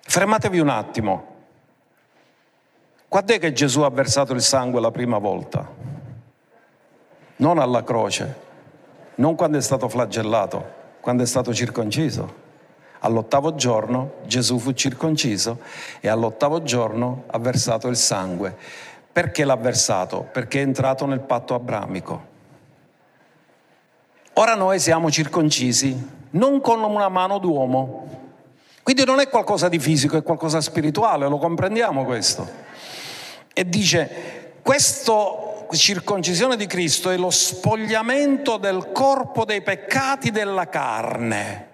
[0.00, 1.36] Fermatevi un attimo.
[3.08, 5.66] Quando è che Gesù ha versato il sangue la prima volta?
[7.36, 8.36] Non alla croce,
[9.16, 12.46] non quando è stato flagellato, quando è stato circonciso.
[13.00, 15.60] All'ottavo giorno Gesù fu circonciso
[16.00, 18.56] e all'ottavo giorno ha versato il sangue.
[19.10, 20.28] Perché l'ha versato?
[20.30, 22.27] Perché è entrato nel patto abramico.
[24.38, 28.06] Ora noi siamo circoncisi, non con una mano d'uomo.
[28.84, 32.48] Quindi non è qualcosa di fisico, è qualcosa spirituale, lo comprendiamo questo
[33.52, 41.68] e dice questo circoncisione di Cristo è lo spogliamento del corpo dei peccati della carne.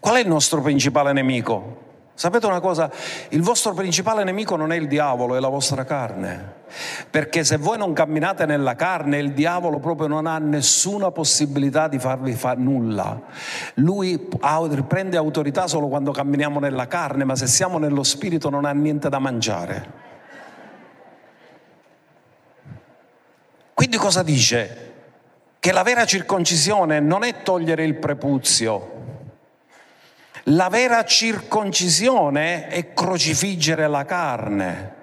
[0.00, 1.85] Qual è il nostro principale nemico?
[2.18, 2.90] Sapete una cosa?
[3.28, 6.54] Il vostro principale nemico non è il diavolo, è la vostra carne.
[7.10, 11.98] Perché se voi non camminate nella carne, il diavolo proprio non ha nessuna possibilità di
[11.98, 13.20] farvi fare nulla.
[13.74, 14.28] Lui
[14.88, 19.10] prende autorità solo quando camminiamo nella carne, ma se siamo nello spirito non ha niente
[19.10, 20.04] da mangiare.
[23.74, 24.92] Quindi cosa dice?
[25.58, 28.95] Che la vera circoncisione non è togliere il prepuzio,
[30.48, 34.94] la vera circoncisione è crocifiggere la carne.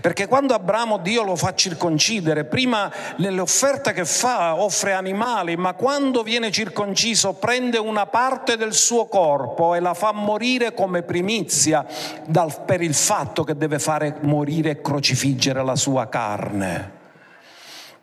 [0.00, 5.74] Perché quando Abramo Dio lo fa circoncidere, prima nelle offerte che fa offre animali, ma
[5.74, 11.84] quando viene circonciso prende una parte del suo corpo e la fa morire come primizia
[12.26, 16.95] dal, per il fatto che deve fare morire e crocifiggere la sua carne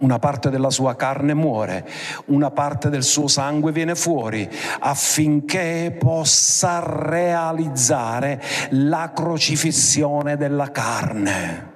[0.04, 1.90] una parte della sua carne muore,
[2.26, 4.48] una parte del suo sangue viene fuori
[4.80, 8.42] affinché possa realizzare
[8.72, 11.72] la crocifissione della carne.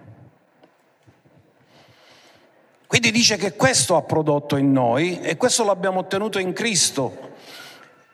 [2.86, 7.25] Quindi dice che questo ha prodotto in noi e questo l'abbiamo ottenuto in Cristo.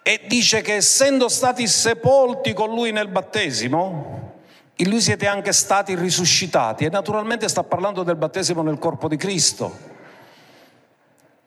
[0.02, 4.32] E dice che essendo stati sepolti con lui nel battesimo,
[4.78, 9.16] in lui siete anche stati risuscitati e naturalmente sta parlando del battesimo nel corpo di
[9.16, 9.93] Cristo.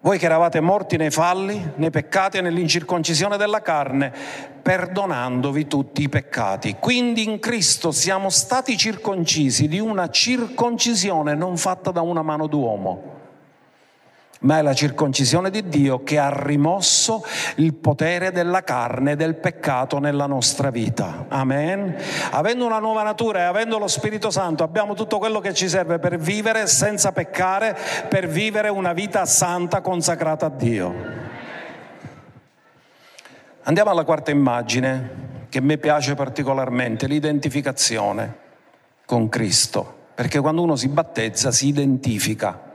[0.00, 4.12] Voi che eravate morti nei falli, nei peccati e nell'incirconcisione della carne,
[4.62, 6.76] perdonandovi tutti i peccati.
[6.78, 13.15] Quindi in Cristo siamo stati circoncisi di una circoncisione non fatta da una mano d'uomo
[14.40, 17.24] ma è la circoncisione di Dio che ha rimosso
[17.56, 21.26] il potere della carne e del peccato nella nostra vita.
[21.28, 21.96] Amen.
[22.32, 25.98] Avendo una nuova natura e avendo lo Spirito Santo abbiamo tutto quello che ci serve
[25.98, 27.76] per vivere senza peccare,
[28.08, 30.94] per vivere una vita santa consacrata a Dio.
[33.62, 38.44] Andiamo alla quarta immagine che me piace particolarmente, l'identificazione
[39.06, 42.65] con Cristo, perché quando uno si battezza si identifica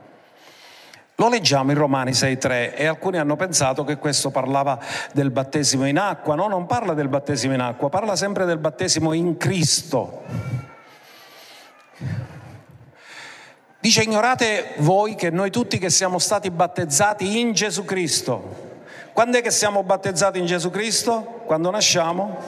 [1.16, 4.78] lo leggiamo in Romani 6.3 e alcuni hanno pensato che questo parlava
[5.12, 9.12] del battesimo in acqua, no, non parla del battesimo in acqua, parla sempre del battesimo
[9.12, 10.22] in Cristo.
[13.78, 18.70] Dice ignorate voi che noi tutti che siamo stati battezzati in Gesù Cristo.
[19.12, 21.42] Quando è che siamo battezzati in Gesù Cristo?
[21.44, 22.38] Quando nasciamo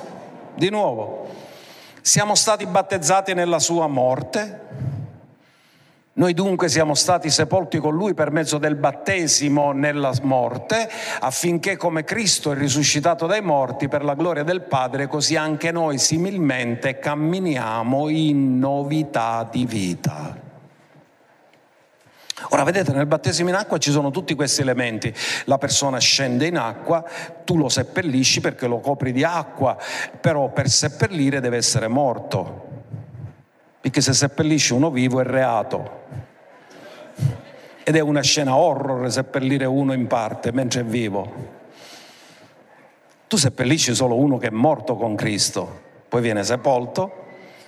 [0.55, 1.29] di nuovo.
[2.01, 4.61] Siamo stati battezzati nella sua morte
[6.17, 10.89] noi dunque siamo stati sepolti con lui per mezzo del battesimo nella morte,
[11.19, 15.99] affinché come Cristo è risuscitato dai morti per la gloria del Padre, così anche noi
[15.99, 20.43] similmente camminiamo in novità di vita.
[22.51, 25.13] Ora vedete, nel battesimo in acqua ci sono tutti questi elementi.
[25.47, 27.05] La persona scende in acqua,
[27.43, 29.77] tu lo seppellisci perché lo copri di acqua,
[30.21, 32.75] però per seppellire deve essere morto
[33.85, 36.04] perché se seppellisce uno vivo è reato.
[37.85, 41.33] Ed è una scena horror seppellire uno in parte mentre è vivo.
[43.29, 47.13] Tu seppellisci solo uno che è morto con Cristo, poi viene sepolto,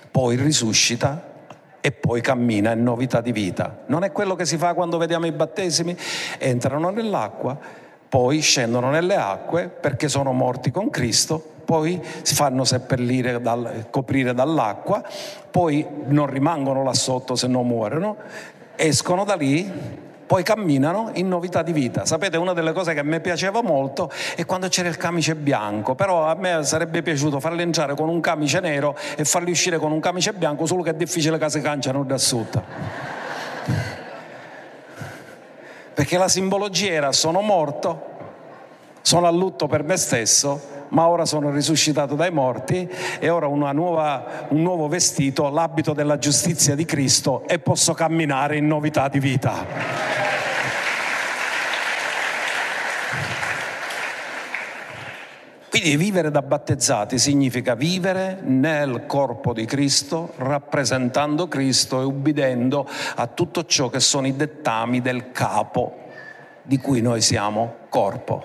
[0.09, 1.35] poi risuscita
[1.79, 3.83] e poi cammina in novità di vita.
[3.85, 5.95] Non è quello che si fa quando vediamo i battesimi?
[6.39, 7.57] Entrano nell'acqua,
[8.09, 14.33] poi scendono nelle acque perché sono morti con Cristo poi si fanno seppellire, dal, coprire
[14.33, 15.03] dall'acqua,
[15.51, 18.15] poi non rimangono là sotto se non muoiono,
[18.77, 19.69] escono da lì,
[20.27, 22.05] poi camminano in novità di vita.
[22.05, 25.95] Sapete, una delle cose che a me piaceva molto è quando c'era il camice bianco,
[25.95, 29.91] però a me sarebbe piaciuto farli entrare con un camice nero e farli uscire con
[29.93, 32.63] un camice bianco, solo che è difficile che si canciano da sotto.
[35.93, 38.05] Perché la simbologia era sono morto,
[39.01, 42.87] sono a lutto per me stesso, ma ora sono risuscitato dai morti
[43.19, 48.67] e ora nuova, un nuovo vestito, l'abito della giustizia di Cristo e posso camminare in
[48.67, 50.16] novità di vita.
[55.79, 63.27] Quindi vivere da battezzati significa vivere nel corpo di Cristo, rappresentando Cristo e ubbidendo a
[63.27, 66.05] tutto ciò che sono i dettami del capo
[66.63, 68.43] di cui noi siamo corpo.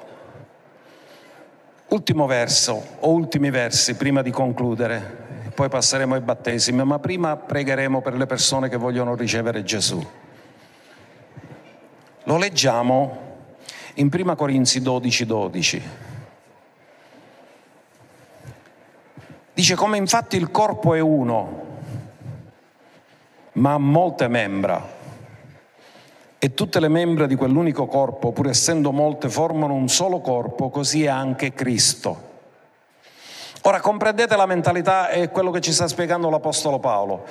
[1.89, 8.03] Ultimo verso o ultimi versi prima di concludere, poi passeremo ai battesimi, ma prima pregheremo
[8.03, 10.07] per le persone che vogliono ricevere Gesù.
[12.25, 13.21] Lo leggiamo
[13.95, 15.83] in 1 Corinzi 12, 12.
[19.55, 21.67] Dice come infatti il corpo è uno,
[23.53, 25.01] ma ha molte membra
[26.39, 31.05] e tutte le membra di quell'unico corpo, pur essendo molte, formano un solo corpo, così
[31.05, 32.31] è anche Cristo.
[33.63, 37.25] Ora comprendete la mentalità e quello che ci sta spiegando l'Apostolo Paolo.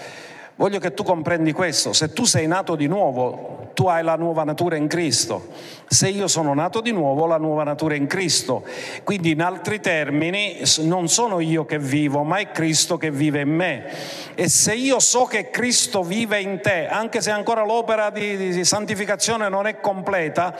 [0.55, 4.43] Voglio che tu comprendi questo, se tu sei nato di nuovo, tu hai la nuova
[4.43, 5.47] natura in Cristo.
[5.87, 8.63] Se io sono nato di nuovo, la nuova natura in Cristo.
[9.03, 13.49] Quindi in altri termini non sono io che vivo, ma è Cristo che vive in
[13.49, 13.85] me.
[14.35, 18.65] E se io so che Cristo vive in te, anche se ancora l'opera di, di
[18.65, 20.55] santificazione non è completa,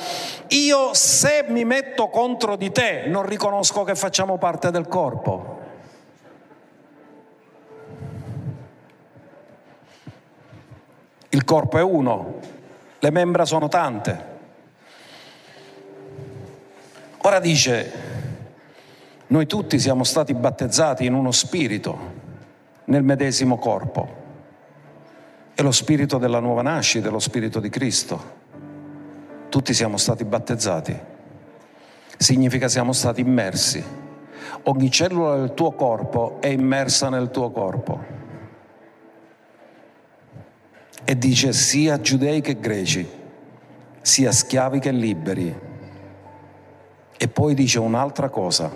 [0.48, 5.61] io se mi metto contro di te non riconosco che facciamo parte del corpo.
[11.34, 12.40] Il corpo è uno,
[13.00, 14.30] le membra sono tante.
[17.20, 17.92] Ora dice,
[19.28, 21.98] noi tutti siamo stati battezzati in uno spirito,
[22.86, 24.20] nel medesimo corpo.
[25.54, 28.40] È lo spirito della nuova nascita, lo spirito di Cristo.
[29.48, 31.00] Tutti siamo stati battezzati.
[32.18, 33.82] Significa siamo stati immersi.
[34.64, 38.21] Ogni cellula del tuo corpo è immersa nel tuo corpo
[41.04, 43.08] e dice sia giudei che greci,
[44.02, 45.70] sia schiavi che liberi.
[47.18, 48.72] E poi dice un'altra cosa,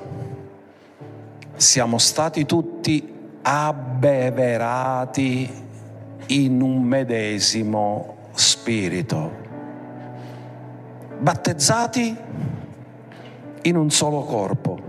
[1.56, 5.50] siamo stati tutti abbeverati
[6.28, 9.32] in un medesimo spirito,
[11.20, 12.16] battezzati
[13.64, 14.80] in un solo corpo,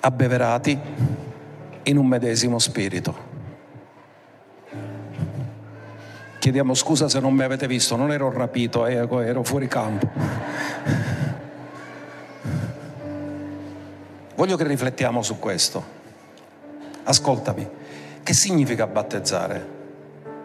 [0.00, 0.78] abbeverati
[1.84, 3.29] in un medesimo spirito.
[6.40, 10.08] Chiediamo scusa se non mi avete visto, non ero rapito, eh, ero fuori campo.
[14.36, 15.84] Voglio che riflettiamo su questo.
[17.02, 17.68] Ascoltami,
[18.22, 19.66] che significa battezzare?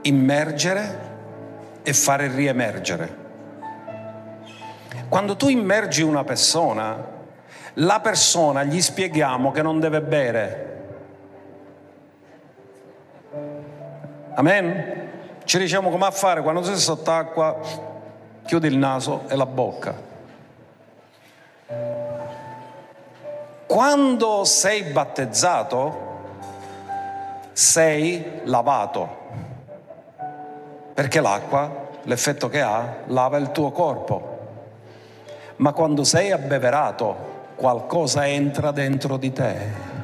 [0.01, 0.99] Immergere
[1.81, 3.15] e fare riemergere.
[5.07, 7.07] Quando tu immergi una persona,
[7.75, 10.83] la persona gli spieghiamo che non deve bere.
[14.33, 15.03] Amen?
[15.45, 17.59] Ci diciamo come fare quando sei sott'acqua,
[18.45, 19.93] chiudi il naso e la bocca.
[23.67, 26.03] Quando sei battezzato,
[27.53, 29.17] sei lavato,
[30.93, 34.33] perché l'acqua, l'effetto che ha, lava il tuo corpo.
[35.57, 39.94] Ma quando sei abbeverato, qualcosa entra dentro di te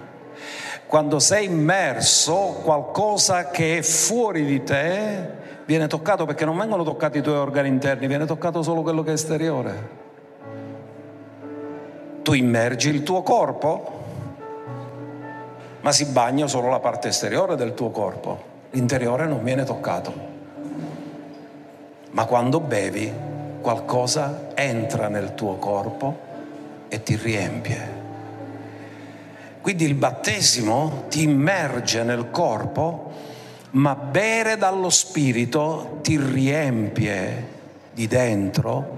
[0.91, 5.29] quando sei immerso, qualcosa che è fuori di te
[5.63, 9.11] viene toccato perché non vengono toccati i tuoi organi interni, viene toccato solo quello che
[9.11, 9.89] è esteriore.
[12.23, 14.03] Tu immergi il tuo corpo,
[15.79, 20.13] ma si bagna solo la parte esteriore del tuo corpo, l'interiore non viene toccato.
[22.09, 23.13] Ma quando bevi,
[23.61, 26.17] qualcosa entra nel tuo corpo
[26.89, 28.00] e ti riempie.
[29.61, 33.11] Quindi il battesimo ti immerge nel corpo,
[33.71, 37.47] ma bere dallo Spirito ti riempie
[37.93, 38.97] di dentro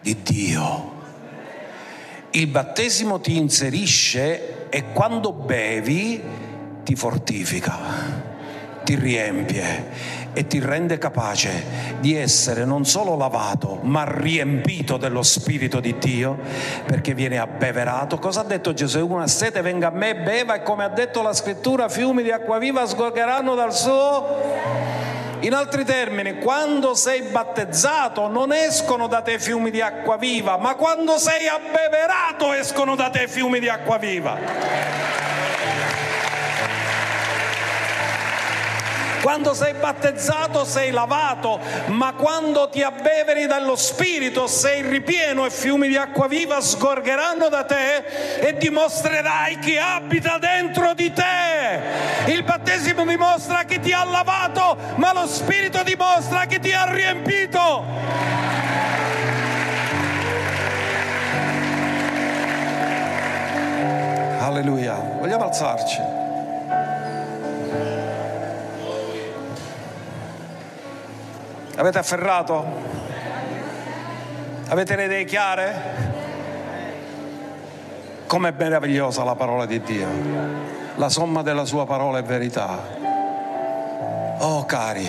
[0.00, 0.98] di Dio.
[2.30, 6.22] Il battesimo ti inserisce e quando bevi
[6.84, 7.78] ti fortifica,
[8.90, 9.86] ti riempie
[10.32, 16.36] e ti rende capace di essere non solo lavato, ma riempito dello Spirito di Dio,
[16.86, 18.18] perché viene abbeverato.
[18.18, 19.06] Cosa ha detto Gesù?
[19.06, 22.58] Una sete venga a me, beva e come ha detto la scrittura, fiumi di acqua
[22.58, 24.88] viva sgorgeranno dal suo...
[25.42, 30.74] In altri termini, quando sei battezzato non escono da te fiumi di acqua viva, ma
[30.74, 35.09] quando sei abbeverato escono da te fiumi di acqua viva.
[39.30, 45.86] Quando sei battezzato sei lavato, ma quando ti abbeveri dallo Spirito sei ripieno e fiumi
[45.86, 51.80] di acqua viva sgorgeranno da te e dimostrerai chi abita dentro di te.
[52.26, 57.84] Il battesimo dimostra che ti ha lavato, ma lo Spirito dimostra che ti ha riempito.
[64.40, 64.94] Alleluia.
[65.20, 66.19] Vogliamo alzarci?
[71.80, 72.62] Avete afferrato?
[74.68, 75.74] Avete le idee chiare?
[78.26, 80.06] Com'è meravigliosa la parola di Dio.
[80.96, 82.78] La somma della sua parola è verità.
[84.40, 85.08] Oh cari,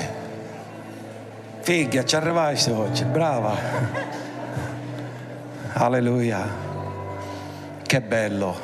[1.60, 3.54] figlia, ci arrivaste oggi, brava.
[5.74, 6.48] Alleluia.
[7.86, 8.56] Che bello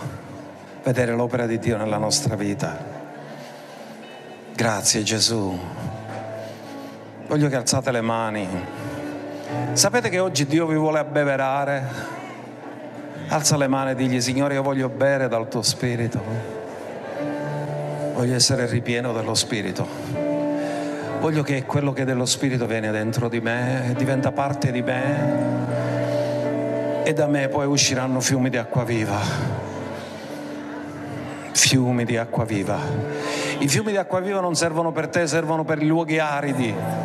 [0.81, 2.77] vedere l'opera di Dio nella nostra vita.
[4.53, 5.96] Grazie Gesù.
[7.27, 8.47] Voglio che alzate le mani.
[9.73, 11.83] Sapete che oggi Dio vi vuole abbeverare?
[13.27, 16.21] Alza le mani e digli, Signore, io voglio bere dal tuo spirito.
[18.13, 19.85] Voglio essere ripieno dello spirito.
[21.19, 25.45] Voglio che quello che dello spirito viene dentro di me diventa parte di me
[27.03, 29.19] e da me poi usciranno fiumi di acqua viva.
[31.51, 32.79] Fiumi di acqua viva.
[33.59, 36.96] I fiumi di acqua viva non servono per te, servono per i luoghi aridi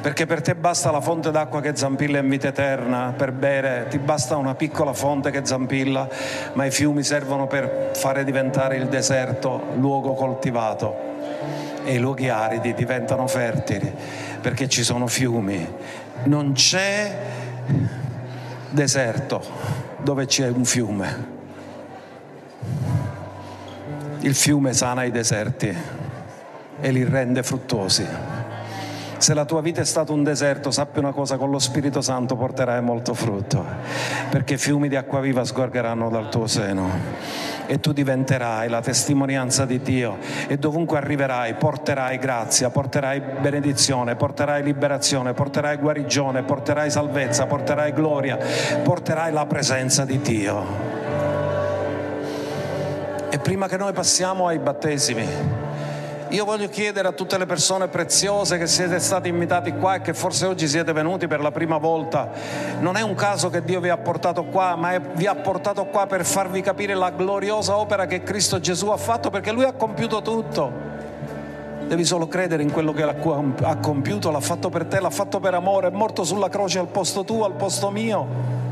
[0.00, 3.98] perché per te basta la fonte d'acqua che zampilla in vita eterna per bere, ti
[3.98, 6.08] basta una piccola fonte che zampilla,
[6.54, 11.08] ma i fiumi servono per fare diventare il deserto luogo coltivato
[11.84, 13.92] e i luoghi aridi diventano fertili
[14.40, 15.66] perché ci sono fiumi.
[16.24, 17.18] Non c'è
[18.70, 19.42] deserto
[19.98, 21.38] dove c'è un fiume.
[24.20, 25.74] Il fiume sana i deserti
[26.80, 28.06] e li rende fruttuosi.
[29.20, 32.36] Se la tua vita è stato un deserto, sappi una cosa, con lo Spirito Santo
[32.36, 33.62] porterai molto frutto,
[34.30, 36.88] perché fiumi di acqua viva sgorgeranno dal tuo seno
[37.66, 40.16] e tu diventerai la testimonianza di Dio
[40.48, 48.38] e dovunque arriverai porterai grazia, porterai benedizione, porterai liberazione, porterai guarigione, porterai salvezza, porterai gloria,
[48.82, 50.64] porterai la presenza di Dio.
[53.28, 55.59] E prima che noi passiamo ai battesimi,
[56.30, 60.14] io voglio chiedere a tutte le persone preziose che siete stati invitati qua e che
[60.14, 62.30] forse oggi siete venuti per la prima volta,
[62.78, 65.86] non è un caso che Dio vi ha portato qua, ma è, vi ha portato
[65.86, 69.72] qua per farvi capire la gloriosa opera che Cristo Gesù ha fatto perché Lui ha
[69.72, 70.72] compiuto tutto.
[71.88, 75.54] Devi solo credere in quello che ha compiuto, l'ha fatto per te, l'ha fatto per
[75.54, 78.69] amore, è morto sulla croce al posto tuo, al posto mio.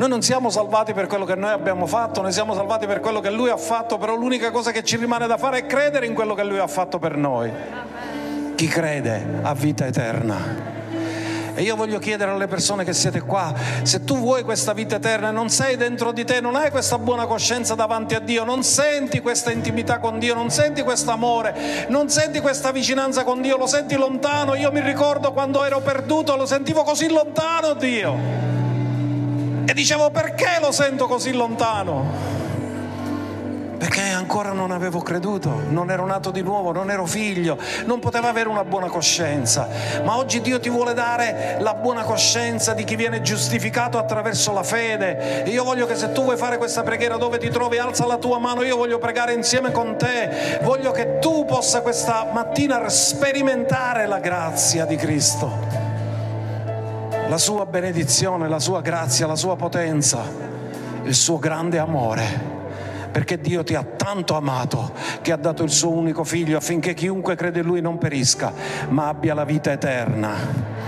[0.00, 3.20] Noi non siamo salvati per quello che noi abbiamo fatto, noi siamo salvati per quello
[3.20, 6.14] che Lui ha fatto, però l'unica cosa che ci rimane da fare è credere in
[6.14, 7.52] quello che Lui ha fatto per noi.
[8.54, 10.38] Chi crede ha vita eterna.
[11.52, 15.28] E io voglio chiedere alle persone che siete qua, se tu vuoi questa vita eterna
[15.28, 18.62] e non sei dentro di te, non hai questa buona coscienza davanti a Dio, non
[18.62, 23.58] senti questa intimità con Dio, non senti questo amore, non senti questa vicinanza con Dio,
[23.58, 24.54] lo senti lontano.
[24.54, 28.59] Io mi ricordo quando ero perduto, lo sentivo così lontano Dio.
[29.66, 32.38] E dicevo perché lo sento così lontano?
[33.80, 37.56] Perché ancora non avevo creduto, non ero nato di nuovo, non ero figlio,
[37.86, 39.68] non potevo avere una buona coscienza.
[40.04, 44.62] Ma oggi Dio ti vuole dare la buona coscienza di chi viene giustificato attraverso la
[44.62, 45.44] fede.
[45.44, 48.18] E io voglio che se tu vuoi fare questa preghiera dove ti trovi, alza la
[48.18, 50.58] tua mano, io voglio pregare insieme con te.
[50.62, 55.89] Voglio che tu possa questa mattina sperimentare la grazia di Cristo
[57.30, 60.24] la sua benedizione, la sua grazia, la sua potenza,
[61.04, 62.58] il suo grande amore.
[63.12, 67.36] Perché Dio ti ha tanto amato che ha dato il suo unico figlio affinché chiunque
[67.36, 68.52] crede in lui non perisca,
[68.88, 70.78] ma abbia la vita eterna.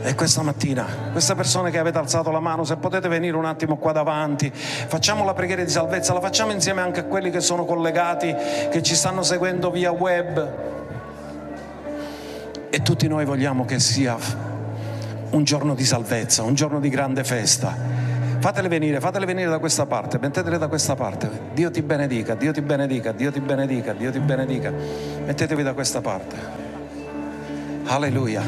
[0.00, 3.76] E questa mattina, queste persone che avete alzato la mano, se potete venire un attimo
[3.76, 7.66] qua davanti, facciamo la preghiera di salvezza, la facciamo insieme anche a quelli che sono
[7.66, 8.34] collegati,
[8.70, 10.54] che ci stanno seguendo via web.
[12.70, 14.47] E tutti noi vogliamo che sia
[15.30, 17.76] un giorno di salvezza, un giorno di grande festa.
[18.38, 21.28] Fatele venire, fatele venire da questa parte, mettetele da questa parte.
[21.52, 24.72] Dio ti benedica, Dio ti benedica, Dio ti benedica, Dio ti benedica.
[25.24, 26.36] Mettetevi da questa parte.
[27.86, 28.42] Alleluia.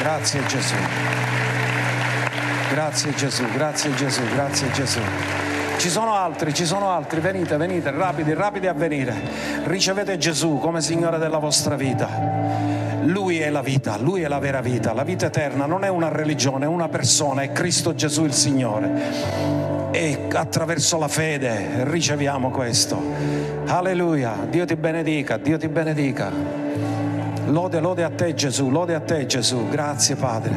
[0.00, 0.74] Grazie Gesù.
[2.72, 5.00] Grazie Gesù, grazie Gesù, grazie Gesù.
[5.76, 9.14] Ci sono altri, ci sono altri, venite, venite, rapidi, rapidi a venire.
[9.64, 12.71] Ricevete Gesù come Signore della vostra vita.
[13.04, 16.08] Lui è la vita, Lui è la vera vita, la vita eterna non è una
[16.08, 19.90] religione, è una persona, è Cristo Gesù il Signore.
[19.90, 23.00] E attraverso la fede riceviamo questo.
[23.66, 26.30] Alleluia, Dio ti benedica, Dio ti benedica.
[27.46, 30.54] Lode, lode a te Gesù, lode a te Gesù, grazie Padre.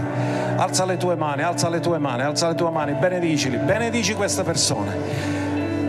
[0.56, 4.44] Alza le tue mani, alza le tue mani, alza le tue mani, benedicili, benedici queste
[4.44, 5.35] persone.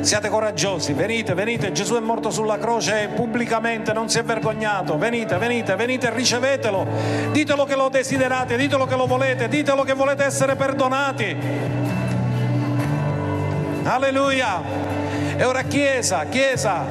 [0.06, 5.36] Siate coraggiosi, venite, venite, Gesù è morto sulla croce pubblicamente, non si è vergognato, venite,
[5.36, 6.86] venite, venite, ricevetelo,
[7.32, 11.36] ditelo che lo desiderate, ditelo che lo volete, ditelo che volete essere perdonati.
[13.82, 14.62] Alleluia.
[15.36, 16.84] E ora Chiesa, Chiesa,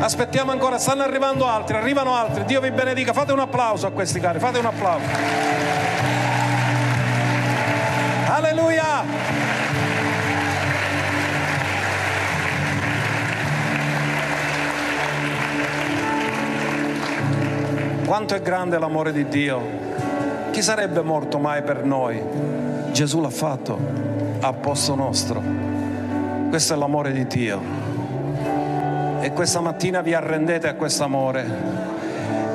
[0.00, 4.18] aspettiamo ancora, stanno arrivando altri, arrivano altri, Dio vi benedica, fate un applauso a questi
[4.18, 5.06] cari, fate un applauso.
[8.26, 9.51] Alleluia.
[18.12, 19.62] Quanto è grande l'amore di Dio?
[20.50, 22.22] Chi sarebbe morto mai per noi?
[22.92, 23.78] Gesù l'ha fatto
[24.38, 25.42] a posto nostro.
[26.50, 27.58] Questo è l'amore di Dio.
[29.18, 31.81] E questa mattina vi arrendete a questo amore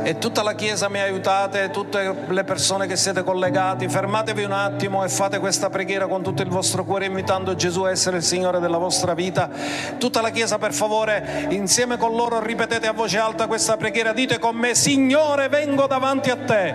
[0.08, 5.03] e tutta la Chiesa mi aiutate, tutte le persone che siete collegati, fermatevi un attimo
[5.03, 8.62] e fate questa preghiera con tutto il vostro cuore invitando Gesù a essere il Signore
[8.62, 9.49] della vostra vita.
[9.97, 14.39] Tutta la Chiesa per favore insieme con loro ripetete a voce alta questa preghiera, dite
[14.39, 16.74] con me Signore vengo davanti a te.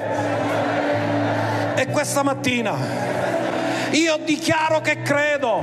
[1.74, 2.76] E questa mattina
[3.92, 5.62] io dichiaro che credo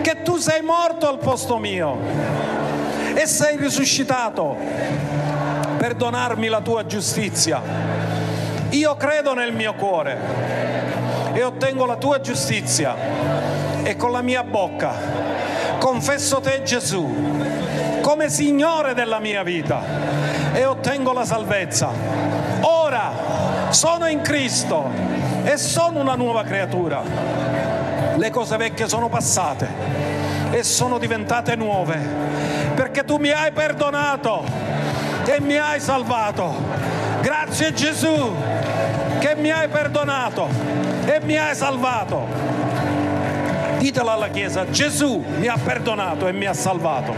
[0.00, 1.98] che tu sei morto al posto mio
[3.14, 4.56] e sei risuscitato
[5.84, 7.60] per donarmi la tua giustizia.
[8.70, 10.16] Io credo nel mio cuore
[11.34, 12.96] e ottengo la tua giustizia
[13.82, 14.94] e con la mia bocca
[15.78, 19.82] confesso te Gesù come Signore della mia vita
[20.54, 21.90] e ottengo la salvezza.
[22.62, 23.10] Ora
[23.68, 24.88] sono in Cristo
[25.42, 27.02] e sono una nuova creatura.
[28.16, 29.68] Le cose vecchie sono passate
[30.50, 31.98] e sono diventate nuove
[32.74, 34.63] perché tu mi hai perdonato
[35.26, 36.54] e mi hai salvato.
[37.20, 38.34] Grazie Gesù
[39.18, 40.48] che mi hai perdonato
[41.06, 42.26] e mi hai salvato.
[43.78, 47.14] Ditelo alla Chiesa, Gesù mi ha perdonato e mi ha salvato.